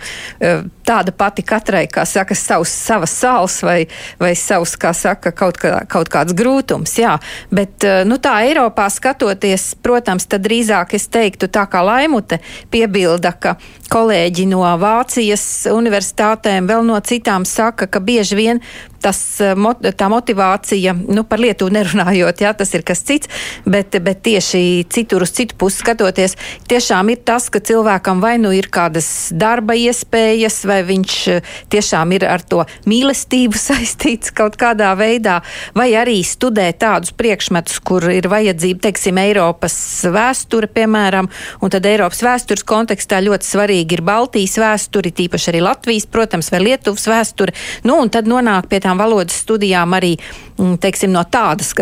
Tāda 0.89 1.13
pati 1.15 1.45
katrai, 1.47 1.85
kā 1.87 2.03
saka, 2.09 2.35
savs, 2.35 2.73
savas 2.75 3.15
sāls 3.15 3.61
vai, 3.63 3.85
vai 4.19 4.33
savs, 4.35 4.75
kā 4.81 4.91
saka, 4.97 5.31
kaut, 5.31 5.61
kā, 5.63 5.85
kaut 5.87 6.11
kāds 6.11 6.35
grūtums. 6.35 6.97
Jā. 6.99 7.21
Bet, 7.55 7.87
nu, 8.09 8.19
tā 8.19 8.35
Eiropā 8.49 8.89
skatoties, 8.91 9.77
protams, 9.79 10.27
tad 10.27 10.43
drīzāk 10.43 10.97
es 10.99 11.07
teiktu 11.07 11.47
tā 11.47 11.69
kā 11.71 11.85
Laimute 11.87 12.41
piebilda, 12.75 13.31
ka 13.31 13.55
kolēģi 13.95 14.49
no 14.51 14.65
Vācijas 14.83 15.69
universitātēm, 15.71 16.67
vēl 16.67 16.83
no 16.89 16.99
citām 16.99 17.47
saka, 17.47 17.87
ka 17.87 18.03
bieži 18.03 18.41
vien 18.41 18.65
tas, 19.03 19.41
eh, 19.41 19.55
tā 19.93 20.09
motivācija, 20.11 20.95
nu, 21.09 21.25
par 21.25 21.39
Lietuvu 21.43 21.73
nerunājot, 21.75 22.43
jā, 22.43 22.53
tas 22.57 22.75
ir 22.75 22.83
kas 22.83 23.03
cits, 23.07 23.29
bet, 23.67 23.97
bet 24.03 24.23
tieši 24.23 24.87
citur 24.91 25.23
uz 25.23 25.33
citu 25.37 25.57
pusi 25.59 25.83
skatoties, 25.83 26.37
tiešām 26.69 27.11
ir 27.13 27.23
tas, 27.25 27.49
ka 27.51 27.61
cilvēkam 27.61 28.21
vai 28.21 28.37
nu 28.39 28.53
ir 28.55 28.69
kādas 28.73 29.31
darba 29.33 29.77
iespējas, 29.79 30.65
vai 30.69 30.83
viņš 30.89 31.17
eh, 31.29 31.43
tiešām 31.71 32.13
ir 32.17 32.27
ar 32.29 32.43
to 32.43 32.65
mīlestību 32.87 33.59
saistīts 33.69 34.35
kaut 34.35 34.59
kādā 34.61 34.95
veidā, 34.99 35.41
vai 35.75 35.91
arī 35.99 36.21
studē 36.27 36.71
tādus 36.73 37.15
priekšmetus, 37.17 37.81
kur 37.81 38.09
ir 38.11 38.29
vajadzība, 38.31 38.89
teiksim, 38.89 39.19
Eiropas 39.19 39.77
vēsture, 40.09 40.69
piemēram, 40.73 41.29
un 41.63 41.73
tad 41.73 41.87
Eiropas 41.89 42.23
vēstures 42.25 42.65
kontekstā 42.69 43.21
ļoti 43.25 43.47
svarīgi 43.47 43.99
ir 43.99 44.05
Baltijas 44.07 44.59
vēsture, 44.61 45.13
tīpaši 45.15 45.53
arī 45.53 45.63
Latvijas, 45.65 46.07
protams, 46.11 46.51
vai 46.53 46.63
Lietuvas 46.65 47.07
vēsture, 47.11 47.55
nu, 47.89 47.99
un 48.03 48.13
tad 48.13 48.29
nonāk 48.31 48.69
pie 48.71 48.81
tā 48.85 48.88
tām 48.89 49.01
valodas 49.01 49.37
studijām 49.45 49.95
arī 49.99 50.15
mm, 50.17 50.77
teiksim, 50.83 51.13
no 51.13 51.23
tādas, 51.29 51.75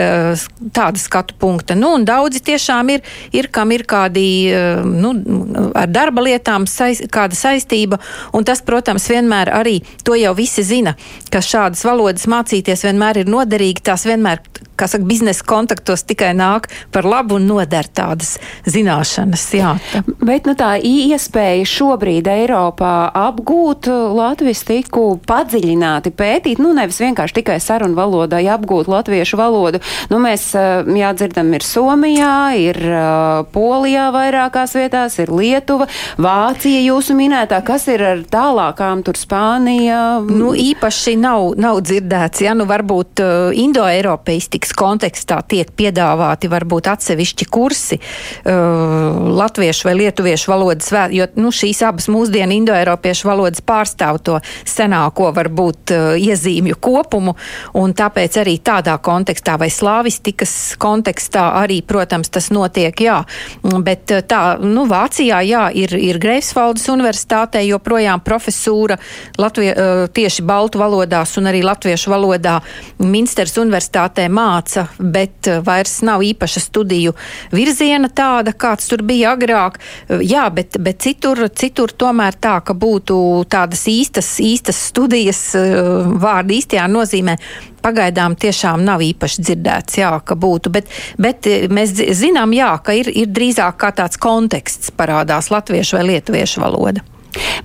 tāda 0.74 1.00
skatu 1.00 1.36
punkta. 1.38 1.76
Nu, 1.78 1.94
daudzi 2.04 2.42
tiešām 2.46 2.90
ir, 2.96 3.04
ir, 3.36 3.50
kam 3.54 3.72
ir 3.74 3.86
kādi 3.88 4.26
eh, 4.50 4.82
nu, 4.82 5.14
ar 5.76 5.90
darba 5.90 6.26
lietām 6.26 6.66
saiz, 6.70 7.04
kāda 7.12 7.38
saistība, 7.38 8.00
un 8.36 8.46
tas, 8.46 8.62
protams, 8.66 9.06
vienmēr 9.12 9.52
arī 9.54 9.78
to 10.06 10.18
jau 10.18 10.34
visi 10.36 10.66
zina, 10.66 10.96
ka 11.30 11.42
šādas 11.44 11.84
valodas 11.86 12.26
mācīties 12.30 12.86
vienmēr 12.88 13.22
ir 13.22 13.30
noderīgi, 13.30 13.84
tās 13.86 14.06
vienmēr 14.08 14.42
kā 14.78 14.88
saka, 14.90 15.06
biznesa 15.08 15.44
kontaktos 15.46 16.04
tikai 16.06 16.32
nāk 16.36 16.68
par 16.94 17.06
labu 17.08 17.38
un 17.40 17.48
noder 17.48 17.88
tādas 17.88 18.36
zināšanas. 18.68 19.46
Jā. 19.56 19.74
Bet 20.20 20.48
nu, 20.48 20.56
tā 20.58 20.74
iespēja 20.80 21.66
šobrīd 21.68 22.28
Eiropā 22.30 23.10
apgūt 23.16 23.88
latvistiku, 24.16 25.16
padziļināti 25.26 26.12
pētīt, 26.16 26.60
nu 26.62 26.74
nevis 26.76 27.00
vienkārši 27.02 27.40
tikai 27.40 27.58
sarunu 27.62 27.96
valodai 27.98 28.44
apgūt 28.52 28.90
latviešu 28.90 29.40
valodu. 29.40 29.82
Nu, 30.10 30.20
mēs 30.22 30.50
jādzirdam, 30.54 31.52
ir 31.56 31.66
Somijā, 31.66 32.36
ir 32.60 32.80
Polijā 33.54 34.08
vairākās 34.14 34.76
vietās, 34.78 35.18
ir 35.22 35.32
Lietuva, 35.34 35.88
Vācija 36.22 36.80
jūsu 36.84 37.16
minētā, 37.18 37.60
kas 37.66 37.86
ir 37.92 38.04
ar 38.04 38.22
tālākām 38.30 39.02
tur 39.06 39.18
Spānija? 39.18 40.20
Nu, 40.26 40.52
īpaši 40.56 41.16
nav, 41.20 41.54
nav 41.60 41.82
dzirdēts, 41.86 42.44
ja 42.46 42.54
nu 42.58 42.66
varbūt 42.68 43.22
uh, 43.24 43.56
indoeiropeistikas 43.56 44.65
politikas 44.66 44.74
kontekstā 44.76 45.42
tiek 45.48 45.70
piedāvāti 45.76 46.48
varbūt 46.48 46.88
atsevišķi 46.90 47.46
kursi 47.50 47.98
uh, 47.98 49.34
latviešu 49.36 49.88
vai 49.88 49.94
lietuviešu 49.96 50.50
valodas, 50.50 50.90
jo 51.10 51.26
nu, 51.36 51.50
šīs 51.50 51.82
abas 51.86 52.08
mūsdienu 52.08 52.52
indoeiropiešu 52.56 53.28
valodas 53.28 53.60
pārstāv 53.60 54.18
to 54.22 54.40
senāko 54.64 55.32
varbūt 55.34 55.92
uh, 55.92 56.16
iezīmju 56.16 56.76
kopumu, 56.80 57.36
un 57.74 57.94
tāpēc 57.94 58.40
arī 58.42 58.58
tādā 58.58 58.96
kontekstā 58.98 59.58
vai 59.58 59.68
slāvistikas 59.70 60.76
kontekstā 60.78 61.62
arī, 61.62 61.82
protams, 61.82 62.30
tas 62.30 62.50
notiek, 62.50 62.94
jā. 63.00 63.22
Bet 63.62 64.10
uh, 64.12 64.22
tā, 64.22 64.58
nu, 64.60 64.86
Vācijā, 64.86 65.42
jā, 65.46 65.66
ir, 65.74 65.92
ir 65.98 66.20
Greifsvaldes 66.22 66.86
universitātē 66.92 67.64
joprojām 67.66 68.22
profesūra 68.24 68.98
Latvie, 69.38 69.72
uh, 69.72 70.06
tieši 70.08 70.46
baltu 70.46 70.80
valodās 70.80 71.36
un 71.38 71.50
arī 71.50 71.62
latviešu 71.66 72.12
valodā 72.12 72.60
Minsters 73.02 73.56
universitātē 73.60 74.28
māca 74.32 74.55
māca, 74.56 74.86
bet 74.98 75.46
eh, 75.48 75.60
vairs 75.64 76.00
nav 76.06 76.24
īpaša 76.24 76.60
studiju 76.60 77.14
virziena 77.52 78.08
tāda, 78.08 78.52
kāds 78.52 78.88
tur 78.90 79.02
bija 79.06 79.34
agrāk. 79.36 79.78
Eh, 80.08 80.24
jā, 80.24 80.48
bet, 80.50 80.78
bet 80.80 81.00
citur, 81.04 81.48
citur 81.48 81.92
tomēr 81.92 82.36
tā, 82.40 82.60
ka 82.64 82.74
būtu 82.74 83.46
tādas 83.50 83.86
īstas, 83.88 84.36
īstas 84.40 84.80
studijas 84.90 85.54
eh, 85.54 85.76
vārdu 86.22 86.56
īstajā 86.56 86.86
nozīmē 86.90 87.36
pagaidām 87.86 88.34
tiešām 88.34 88.82
nav 88.82 89.02
īpaši 89.04 89.44
dzirdēts, 89.46 89.98
jā, 90.00 90.10
ka 90.26 90.34
būtu. 90.34 90.72
Bet, 90.74 90.90
bet 91.22 91.46
mēs 91.70 91.94
zinām, 92.18 92.54
jā, 92.56 92.72
ka 92.82 92.96
ir, 92.98 93.12
ir 93.14 93.30
drīzāk 93.30 93.78
kā 93.78 93.92
tāds 93.94 94.18
konteksts 94.18 94.90
parādās 94.96 95.52
latviešu 95.54 96.00
vai 96.00 96.08
lietuviešu 96.14 96.64
valoda. 96.64 97.04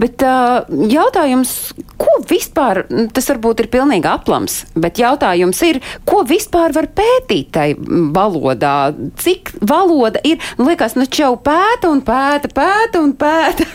Bet 0.02 0.24
uh, 0.26 0.64
jautājums, 0.92 1.54
ko 2.00 2.18
vispār, 2.30 2.84
tas 3.16 3.30
varbūt 3.32 3.66
ir 3.66 3.72
pilnīgi 3.74 4.10
aplams, 4.10 4.62
bet 4.76 5.02
jautājums 5.02 5.62
ir, 5.68 5.82
ko 6.08 6.24
vispār 6.28 6.76
var 6.76 6.90
pētīt 6.98 7.52
tai 7.56 7.68
valodā? 8.16 8.92
Cik 9.22 9.56
valoda 9.68 10.22
ir, 10.28 10.42
nu 10.60 10.70
liekas, 10.70 10.98
nu 11.00 11.08
čau 11.10 11.36
pēta 11.42 11.92
un 11.92 12.04
pēta, 12.06 12.52
pēta 12.56 13.02
un 13.04 13.16
pēta. 13.18 13.68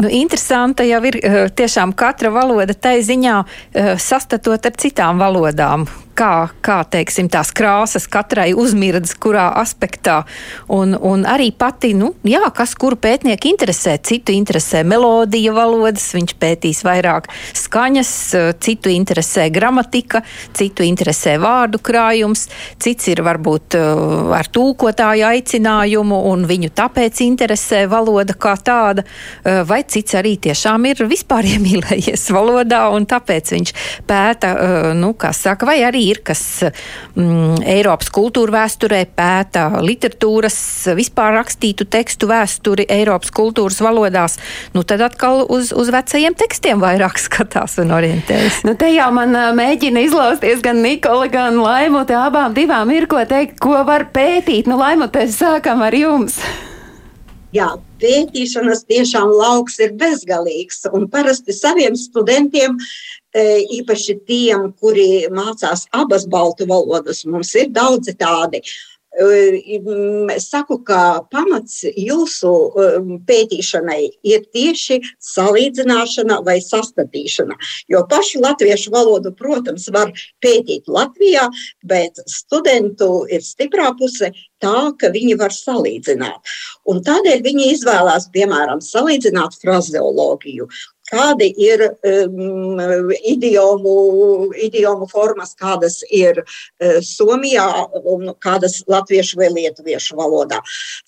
Nu, 0.00 0.08
interesanta 0.08 0.84
jau 0.88 1.02
ir 1.04 1.18
tiešām 1.52 1.92
katra 1.92 2.30
valoda 2.32 2.72
tai 2.72 3.02
ziņā 3.04 3.34
sastatot 4.00 4.64
ar 4.64 4.78
citām 4.80 5.20
valodām 5.20 5.84
kā, 6.20 6.50
kā 6.64 6.80
teiksim, 6.90 7.30
tās 7.32 7.52
krāsas 7.56 8.06
katrai 8.10 8.50
uzmirdas, 8.56 9.14
kurā 9.20 9.48
aspektā. 9.60 10.20
Un, 10.72 10.92
un 10.94 11.24
arī 11.28 11.50
pati, 11.56 11.92
nu, 11.96 12.12
jā, 12.26 12.42
kas 12.56 12.74
kuru 12.78 12.98
pētnieku 13.00 13.50
interesē. 13.50 13.96
Citu 14.04 14.34
interesē 14.36 14.82
melodija 14.86 15.54
valodas, 15.56 16.10
viņš 16.16 16.36
pētīs 16.40 16.82
vairāk 16.86 17.30
skaņas, 17.56 18.12
citu 18.60 18.92
interesē 18.92 19.48
gramatika, 19.52 20.22
citu 20.56 20.84
interesē 20.86 21.38
vārdu 21.40 21.80
krājums, 21.82 22.46
cits 22.80 23.10
ir 23.12 23.24
varbūt 23.24 23.78
ar 24.36 24.50
tūkotāju 24.52 25.28
aicinājumu 25.30 26.20
un 26.30 26.44
viņu 26.48 26.72
tāpēc 26.76 27.22
interesē 27.24 27.84
valoda 27.90 28.36
kā 28.36 28.56
tāda, 28.60 29.06
vai 29.44 29.82
cits 29.88 30.18
arī 30.18 30.36
tiešām 30.48 30.90
ir 30.90 31.04
vispār 31.10 31.48
iemīlējies 31.54 32.28
valodā 32.34 32.86
un 32.94 33.08
tāpēc 33.08 33.54
viņš 33.56 33.74
pēta, 34.08 34.54
nu, 34.98 35.14
kā 35.20 35.32
saka, 35.36 35.68
vai 35.70 35.80
arī 35.86 36.09
ir, 36.10 36.20
kas 36.26 36.42
mm, 36.66 37.62
Eiropas 37.70 38.10
kultūra 38.14 38.60
vēsturē 38.60 39.02
pēta 39.16 39.66
literatūras, 39.84 40.58
vispār 40.98 41.36
rakstītu 41.38 41.86
tekstu 41.90 42.30
vēsturi 42.30 42.88
Eiropas 42.90 43.32
kultūras 43.34 43.80
valodās, 43.84 44.38
nu 44.76 44.84
tad 44.86 45.04
atkal 45.06 45.44
uz, 45.48 45.74
uz 45.76 45.92
vecajiem 45.94 46.36
tekstiem 46.38 46.82
vairāk 46.82 47.20
skatās 47.26 47.78
un 47.82 47.94
orientējas. 47.96 48.62
Nu, 48.68 48.76
te 48.78 48.90
jau 48.94 49.10
man 49.16 49.36
mēģina 49.58 50.06
izlausties 50.06 50.64
gan 50.64 50.82
Nikola, 50.84 51.28
gan 51.32 51.60
Laimute, 51.60 52.16
abām 52.18 52.56
divām 52.56 52.90
ir 52.94 53.08
ko 53.10 53.22
teikt, 53.28 53.58
ko 53.62 53.82
var 53.86 54.10
pētīt. 54.14 54.70
Nu, 54.70 54.80
Laimute, 54.80 55.26
sākam 55.32 55.84
ar 55.86 55.96
jums. 55.96 56.40
Jā, 57.50 57.66
pētīšanas 57.98 58.84
tiešām 58.86 59.32
lauks 59.34 59.80
ir 59.82 59.96
bezgalīgs. 59.98 60.84
Un 60.94 61.08
parasti 61.10 61.54
saviem 61.56 61.96
studentiem, 61.98 62.76
īpaši 63.34 64.20
tiem, 64.26 64.72
kuri 64.80 65.26
mācās 65.30 65.86
abas 65.92 66.26
baltu 66.26 66.66
valodas, 66.66 67.24
mums 67.24 67.54
ir 67.54 67.70
daudzi 67.70 68.16
tādi. 68.18 68.62
Es 70.30 70.44
saku, 70.46 70.76
ka 70.86 71.26
pamats 71.34 71.80
jūsu 71.82 72.50
pētīšanai 73.26 74.04
ir 74.22 74.44
tieši 74.54 75.00
salīdzināšana 75.18 76.38
vai 76.46 76.60
sastatīšana. 76.62 77.56
Jo 77.90 78.04
pašu 78.06 78.38
latviešu 78.44 78.92
valodu, 78.94 79.34
protams, 79.34 79.88
var 79.90 80.14
pētīt 80.40 80.86
Latvijā, 80.86 81.48
bet 81.82 82.22
studentu 82.30 83.26
ir 83.26 83.42
stiprā 83.42 83.90
puse 83.98 84.30
tā, 84.62 84.94
ka 84.94 85.10
viņi 85.10 85.34
var 85.42 85.50
salīdzināt. 85.58 86.54
Un 86.86 87.02
tādēļ 87.02 87.42
viņi 87.42 87.72
izvēlās, 87.74 88.30
piemēram, 88.30 88.78
salīdzināt 88.78 89.58
frazeoloģiju, 89.58 90.70
kādi 91.10 91.50
ir 91.60 91.82
um, 91.90 92.80
idiomu, 93.26 93.94
idiomu 94.54 95.08
formas, 95.10 95.54
kādas 95.58 96.00
ir 96.06 96.42
uh, 96.42 96.98
Somijā 97.04 97.66
un 98.14 98.32
kādas 98.42 98.80
latviešu 98.90 99.40
vai 99.40 99.50
lietuviešu 99.54 100.18
valodā. 100.18 100.60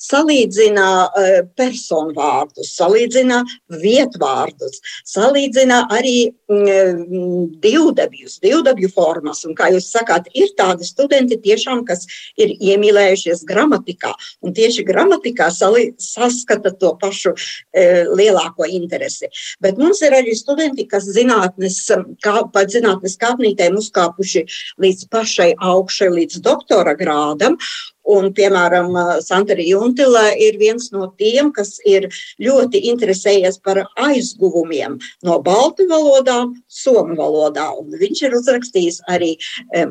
Salīdzina 0.02 0.88
uh, 1.06 1.38
personu 1.58 2.14
vārdus, 2.16 2.72
salīdzina 2.76 3.42
vietvārdus, 3.82 4.80
salīdzina 5.08 5.84
arī 5.92 6.16
um, 6.50 7.48
divdabjus, 7.62 8.38
divdabju 8.42 8.92
formas. 8.94 9.44
Un, 9.46 9.56
kā 9.58 9.70
jūs 9.74 9.90
sakāt, 9.92 10.28
ir 10.38 10.52
tādi 10.58 10.86
studenti 10.88 11.38
tiešām, 11.42 11.84
kas 11.88 12.06
ir 12.40 12.54
iemīlējušies 12.58 13.44
gramatikā, 13.48 14.12
un 14.42 14.56
tieši 14.56 14.86
gramatikā 14.88 15.50
salī, 15.54 15.90
saskata 16.02 16.74
to 16.78 16.94
pašu 17.00 17.34
uh, 17.34 18.12
lielāko 18.12 18.66
interesi. 18.68 19.30
Bet 19.62 19.78
mums 19.92 20.02
ir 20.06 20.14
arī 20.16 20.32
studenti, 20.32 20.86
kas 20.88 21.04
zinātnes, 21.12 21.76
kā, 22.24 22.34
pat 22.52 22.72
zinātnes 22.72 23.18
kāpnītēm 23.20 23.76
uzkāpuši 23.76 24.46
līdz 24.80 25.08
pašai 25.12 25.50
augšai, 25.60 26.08
līdz 26.16 26.40
doktora 26.40 26.94
grādam. 26.96 27.58
Un, 28.02 28.32
piemēram, 28.34 28.90
Santara 29.22 29.62
Juntila 29.62 30.24
ir 30.34 30.56
viens 30.58 30.88
no 30.90 31.06
tiem, 31.18 31.52
kas 31.54 31.76
ir 31.86 32.08
ļoti 32.42 32.80
interesējies 32.90 33.60
par 33.62 33.84
aizguvumiem 33.94 34.98
no 35.22 35.38
baltu 35.44 35.86
valodām, 35.90 36.56
somu 36.66 37.14
valodā. 37.18 37.68
Un 37.78 37.94
viņš 38.00 38.24
ir 38.26 38.36
uzrakstījis 38.40 39.00
arī 39.12 39.36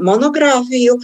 monogrāfiju, 0.03 0.97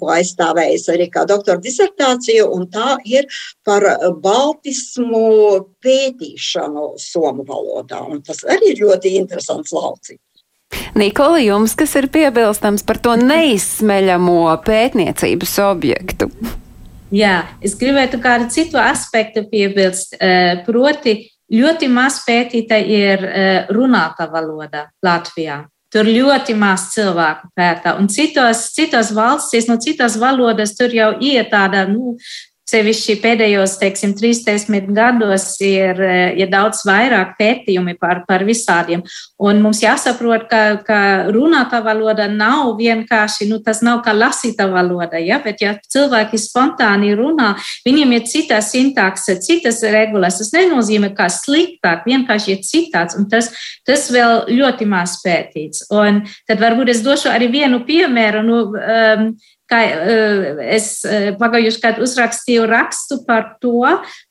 ko 0.00 0.12
aizstāvējis 0.16 0.88
arī 0.94 1.08
kā 1.14 1.24
doktora 1.30 1.62
disertāciju, 1.62 2.50
un 2.50 2.66
tā 2.74 2.98
ir 3.06 3.30
par 3.66 3.86
baltismu 4.18 5.68
pētīšanu 5.84 6.94
somu 6.98 7.46
valodā. 7.46 8.02
Un 8.02 8.24
tas 8.26 8.42
arī 8.50 8.74
ir 8.74 8.82
ļoti 8.82 9.14
interesants 9.22 9.74
lauciņš. 9.76 10.27
Nikola, 10.98 11.38
jums 11.38 11.76
kas 11.78 11.92
ir 11.94 12.08
piebilstams 12.10 12.82
par 12.82 12.98
to 12.98 13.12
neizsmeļamo 13.20 14.40
pētniecības 14.66 15.52
objektu? 15.62 16.26
Jā, 17.14 17.44
es 17.62 17.76
gribētu 17.78 18.18
kādu 18.20 18.48
citu 18.50 18.80
aspektu 18.82 19.44
piebilst, 19.48 20.16
proti 20.66 21.14
ļoti 21.54 21.88
maz 21.92 22.18
pētīta 22.26 22.80
ir 22.82 23.22
runāta 23.70 24.26
valoda 24.32 24.88
Latvijā. 25.06 25.62
Tur 25.88 26.10
ļoti 26.10 26.52
maz 26.58 26.90
cilvēku 26.92 27.48
pētā. 27.56 27.94
Un 27.96 28.10
citos, 28.12 28.66
citos 28.74 29.14
valstīs, 29.16 29.70
no 29.70 29.78
citas 29.80 30.18
valodas, 30.20 30.74
tur 30.76 30.92
jau 30.92 31.14
ir 31.24 31.46
tāda 31.48 31.86
nu, 31.88 32.18
Sevišķi 32.68 33.14
pēdējos, 33.22 33.78
teiksim, 33.80 34.12
30 34.18 34.90
gados 34.92 35.54
ir, 35.64 36.02
ir 36.36 36.50
daudz 36.52 36.82
vairāk 36.84 37.30
pētījumi 37.38 37.94
par, 37.96 38.26
par 38.28 38.44
visādiem. 38.44 39.00
Un 39.40 39.62
mums 39.64 39.80
jāsaprot, 39.80 40.44
ka, 40.50 40.60
ka 40.84 41.00
runāta 41.32 41.80
valoda 41.84 42.26
nav 42.28 42.74
vienkārši, 42.76 43.48
nu, 43.48 43.62
tas 43.64 43.80
nav 43.86 44.02
kā 44.04 44.12
lasīta 44.12 44.68
valoda, 44.68 45.16
ja? 45.16 45.40
bet 45.44 45.64
ja 45.64 45.78
cilvēki 45.80 46.40
spontāni 46.42 47.14
runā, 47.16 47.54
viņiem 47.88 48.16
ir 48.18 48.28
cita 48.28 48.60
sintakse, 48.64 49.38
citas 49.44 49.80
regulas. 49.88 50.36
Tas 50.42 50.52
nenozīmē, 50.52 51.14
ka 51.16 51.30
sliktāk, 51.32 52.04
vienkārši 52.08 52.56
ir 52.56 52.64
citāds, 52.68 53.16
un 53.16 53.30
tas, 53.32 53.48
tas 53.88 54.10
vēl 54.12 54.44
ļoti 54.52 54.88
maz 54.92 55.16
pētīts. 55.24 55.86
Un 55.88 56.26
tad 56.44 56.60
varbūt 56.60 56.92
es 56.92 57.00
došu 57.06 57.32
arī 57.32 57.48
vienu 57.54 57.80
piemēru. 57.88 58.44
Nu, 58.44 58.66
um, 58.76 59.30
kā 59.68 59.82
es 60.74 60.90
pagājušajā 61.40 61.82
gadā 61.84 62.04
uzrakstīju 62.04 62.66
rakstu 62.68 63.20
par 63.28 63.54
to, 63.62 63.84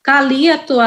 kā 0.06 0.18
lieto 0.26 0.80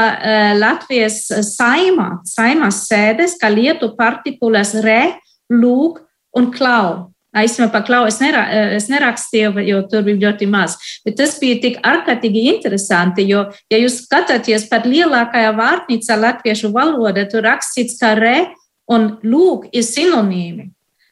Latvijas 0.60 1.24
saimā, 1.54 2.22
saimas 2.28 2.84
sēdes, 2.90 3.38
kā 3.42 3.52
lieto 3.54 3.94
partikulas 3.98 4.76
re, 4.84 5.16
lūk 5.52 6.02
un 6.38 6.52
klau. 6.54 7.12
Īstenībā 7.32 7.72
par 7.72 7.86
klau 7.88 8.02
es, 8.10 8.18
nera, 8.20 8.42
es 8.76 8.90
nerakstīju, 8.92 9.64
jo 9.64 9.78
tur 9.88 10.04
bija 10.04 10.20
ļoti 10.26 10.50
maz. 10.52 10.76
Bet 11.06 11.16
tas 11.22 11.38
bija 11.40 11.62
tik 11.64 11.78
ārkārtīgi 11.88 12.44
interesanti, 12.52 13.24
jo, 13.30 13.46
ja 13.72 13.80
jūs 13.80 14.02
skatāties 14.04 14.68
pat 14.68 14.84
lielākajā 14.84 15.54
vārtnīcā 15.56 16.18
latviešu 16.20 16.74
valoda, 16.76 17.24
tur 17.32 17.48
rakstīts, 17.48 17.96
ka 18.02 18.18
re 18.20 18.52
un 18.92 19.14
lūk 19.24 19.70
ir 19.72 19.88
sinonīmi. 19.88 20.68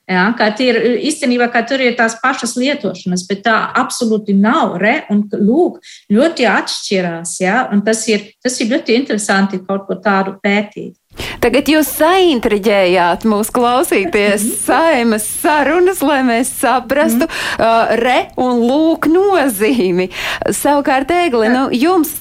Ja, 0.09 0.31
ir, 0.65 0.77
īstenībā 1.05 1.51
tur 1.69 1.83
ir 1.85 1.93
tās 1.97 2.15
pašas 2.17 2.55
lietošanas, 2.57 3.27
bet 3.29 3.43
tā 3.45 3.57
absolūti 3.77 4.33
nav. 4.33 4.79
Re, 4.81 5.03
un, 5.13 5.27
lūk, 5.29 5.77
ļoti 6.09 6.47
atšķirās. 6.49 7.35
Ja, 7.43 7.67
tas, 7.85 8.07
ir, 8.09 8.31
tas 8.41 8.57
ir 8.57 8.71
ļoti 8.73 8.97
interesanti 8.97 9.61
kaut 9.67 9.85
ko 9.85 9.99
tādu 10.01 10.33
pētīt. 10.41 10.95
Tagad 11.43 11.69
jūs 11.69 11.89
saintriģējāt 11.99 13.25
mūs 13.29 13.51
klausīties 13.53 14.45
mhm. 14.45 14.57
saimas 14.63 15.27
sarunas, 15.43 16.01
lai 16.05 16.21
mēs 16.27 16.51
saprastu 16.61 17.27
mm. 17.27 17.59
uh, 17.59 17.93
re 17.99 18.17
un 18.39 18.63
lūk 18.65 19.09
nozīmi. 19.11 20.09
Savukārt, 20.55 21.11
Egli, 21.25 21.51
nu, 21.53 21.67
jums 21.75 22.15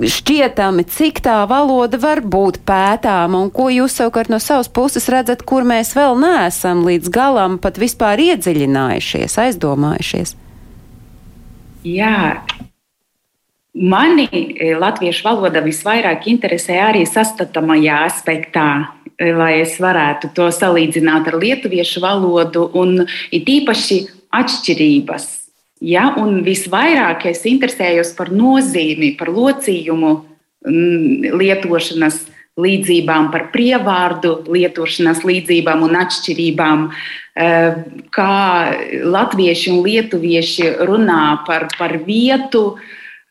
šķietami, 0.00 0.84
cik 0.88 1.20
tā 1.24 1.42
valoda 1.48 1.98
var 2.00 2.22
būt 2.22 2.60
pētāma 2.68 3.40
un 3.42 3.50
ko 3.54 3.68
jūs 3.72 3.96
savukārt 3.98 4.30
no 4.32 4.38
savas 4.42 4.70
puses 4.72 5.08
redzat, 5.12 5.44
kur 5.48 5.66
mēs 5.68 5.94
vēl 5.96 6.16
neesam 6.20 6.84
līdz 6.86 7.12
galam 7.12 7.58
pat 7.62 7.80
vispār 7.80 8.20
iedziļinājušies, 8.22 9.38
aizdomājušies? 9.46 10.36
Jā. 11.88 12.42
Mani 13.72 14.28
e, 14.30 14.74
latviešu 14.76 15.24
valoda 15.24 15.62
visvairāk 15.64 16.28
interesē 16.28 16.76
arī 16.90 17.06
sastatamajā 17.08 18.02
aspektā, 18.06 18.66
e, 19.16 19.32
lai 19.32 19.54
es 19.62 19.78
varētu 19.80 20.34
to 20.36 20.50
salīdzināt 20.52 21.32
ar 21.32 21.38
lietuviešu 21.40 22.04
valodu 22.04 22.68
un 22.78 23.00
it 23.32 23.48
īpaši 23.48 24.04
atšķirības 24.32 25.41
Ja, 25.82 26.12
un 26.14 26.44
visvairāk 26.46 27.24
es 27.32 27.42
interesējos 27.48 28.12
par 28.14 28.30
nozīmi, 28.30 29.16
par 29.18 29.32
locījumu 29.34 30.12
mm, 30.62 31.32
lietošanas 31.40 32.20
līdzībām, 32.62 33.30
par 33.32 33.48
prievārdu 33.50 34.36
lietošanas 34.52 35.24
līdzībām 35.26 35.82
un 35.82 35.96
atšķirībām, 36.04 36.84
eh, 37.34 37.80
kā 38.14 38.36
latvieši 39.16 39.72
un 39.72 39.80
lietuvieši 39.86 40.68
runā 40.86 41.24
par, 41.48 41.66
par 41.78 41.96
vietu, 42.06 42.76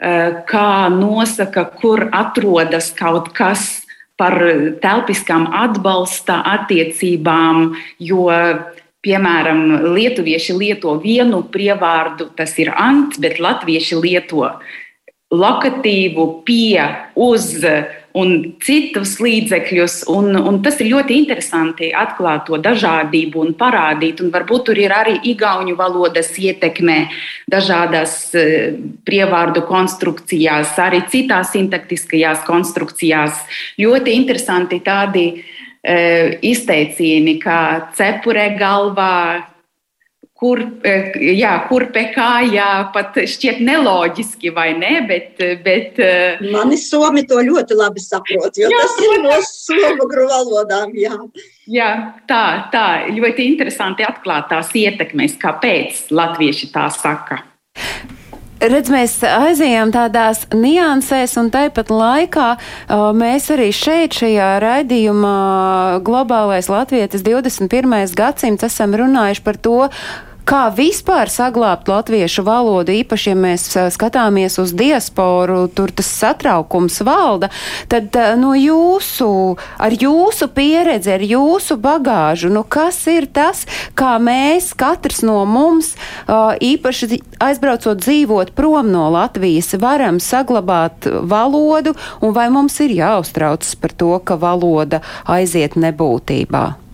eh, 0.02 0.44
kā 0.44 0.90
nosaka, 0.92 1.70
kur 1.80 2.10
atrodas 2.12 2.92
kaut 2.92 3.32
kas 3.34 3.86
par 4.18 4.36
telpiskām 4.82 5.48
atbalsta 5.54 6.44
attiecībām, 6.44 7.72
jo 7.98 8.28
Piemēram, 9.02 9.64
lietuvieši 9.96 10.54
lieto 10.54 10.94
vienu 11.02 11.42
prievārdu, 11.50 12.30
tas 12.38 12.54
ir 12.62 12.70
ants, 12.78 13.18
bet 13.22 13.40
latvieši 13.42 13.98
lieto 13.98 14.52
lokatīvu, 15.32 16.26
pie, 16.46 16.84
uz 17.16 17.48
un 18.14 18.34
citus 18.62 19.16
līdzekļus. 19.24 19.96
Un, 20.12 20.36
un 20.36 20.60
tas 20.62 20.80
ir 20.84 20.92
ļoti 20.92 21.16
interesanti 21.22 21.92
atklāt 21.96 22.46
to 22.50 22.60
dažādību 22.62 23.42
un 23.42 23.56
parādīt. 23.58 24.22
Un 24.24 24.30
varbūt 24.34 24.68
tur 24.70 24.82
ir 24.82 24.94
arī 24.94 25.16
igauņu 25.32 25.78
valodas 25.80 26.34
ietekme 26.38 27.00
dažādās 27.52 28.18
eh, 28.36 28.76
prievārdu 29.08 29.64
konstrukcijās, 29.70 30.76
arī 30.84 31.02
citās 31.10 31.56
sintaktiskajās 31.56 32.46
konstrukcijās. 32.46 33.42
Ļoti 33.82 34.20
interesanti 34.20 34.82
tādi 34.86 35.26
E, 35.32 35.61
izteicieni 35.82 37.40
kā 37.42 37.62
cepure 37.98 38.52
galvā, 38.60 39.48
kur, 40.42 40.62
e, 40.86 40.94
jā, 41.38 41.52
kurpe 41.70 42.08
kājā, 42.16 42.68
pat 42.94 43.18
šķiet 43.30 43.60
neloģiski, 43.66 44.50
vai 44.56 44.72
ne? 44.78 44.94
Bet, 45.10 45.42
bet, 45.66 46.00
e, 46.02 46.52
Mani 46.54 46.80
somi 46.82 47.26
to 47.30 47.42
ļoti 47.46 47.78
labi 47.78 48.02
saprot, 48.02 48.58
jo 48.58 48.72
jā, 48.72 48.80
tas 48.82 48.96
ir 49.06 49.22
no 49.26 49.38
somogru 49.46 50.26
valodām. 50.32 50.96
Jā. 50.98 51.20
jā, 51.70 51.92
tā, 52.30 52.44
tā 52.74 52.88
ļoti 53.14 53.46
interesanti 53.52 54.08
atklāt 54.08 54.50
tās 54.50 54.74
ietekmes, 54.78 55.38
kāpēc 55.42 56.08
latvieši 56.10 56.74
tā 56.74 56.90
saka 56.98 57.44
redz, 58.62 58.92
mēs 58.94 59.18
aizējām 59.26 59.92
tādās 59.94 60.44
niansēs, 60.54 61.36
un 61.42 61.52
tāpat 61.54 61.92
laikā 61.94 62.48
uh, 62.56 63.10
mēs 63.18 63.50
arī 63.54 63.70
šeit, 63.76 64.18
šajā 64.22 64.54
raidījumā 64.64 65.38
Globālais 66.06 66.70
Latvijas 66.72 67.26
21. 67.26 68.16
gadsimts 68.18 68.68
esam 68.68 68.98
runājuši 68.98 69.46
par 69.46 69.58
to, 69.58 69.80
kā 70.48 70.66
vispār 70.74 71.30
saglabāt 71.32 71.88
latviešu 71.90 72.44
valodu, 72.46 72.94
īpaši, 73.02 73.32
ja 73.32 73.38
mēs 73.38 73.66
skatāmies 73.94 74.58
uz 74.62 74.74
diasporu, 74.78 75.66
tur 75.72 75.94
tas 75.96 76.10
satraukums 76.10 77.00
valda, 77.06 77.52
tad 77.92 78.16
no 78.42 78.54
jūsu, 78.58 79.30
ar 79.82 79.96
jūsu 79.96 80.50
pieredzi, 80.56 81.14
ar 81.16 81.26
jūsu 81.26 81.78
bagāžu, 81.82 82.52
nu 82.54 82.64
kas 82.64 83.00
ir 83.12 83.30
tas, 83.32 83.66
kā 83.98 84.18
mēs, 84.22 84.72
katrs 84.78 85.22
no 85.28 85.42
mums, 85.46 85.94
īpaši 86.28 87.22
aizbraucot 87.42 88.02
dzīvot 88.02 88.54
prom 88.58 88.92
no 88.92 89.08
Latvijas, 89.14 89.74
varam 89.82 90.20
saglabāt 90.22 91.08
valodu, 91.08 91.96
un 92.22 92.36
vai 92.36 92.50
mums 92.54 92.80
ir 92.84 92.96
jāuztraucas 93.00 93.76
par 93.80 93.96
to, 93.98 94.14
ka 94.26 94.40
valoda 94.42 95.02
aiziet 95.30 95.78
nebūtībā? 95.80 96.91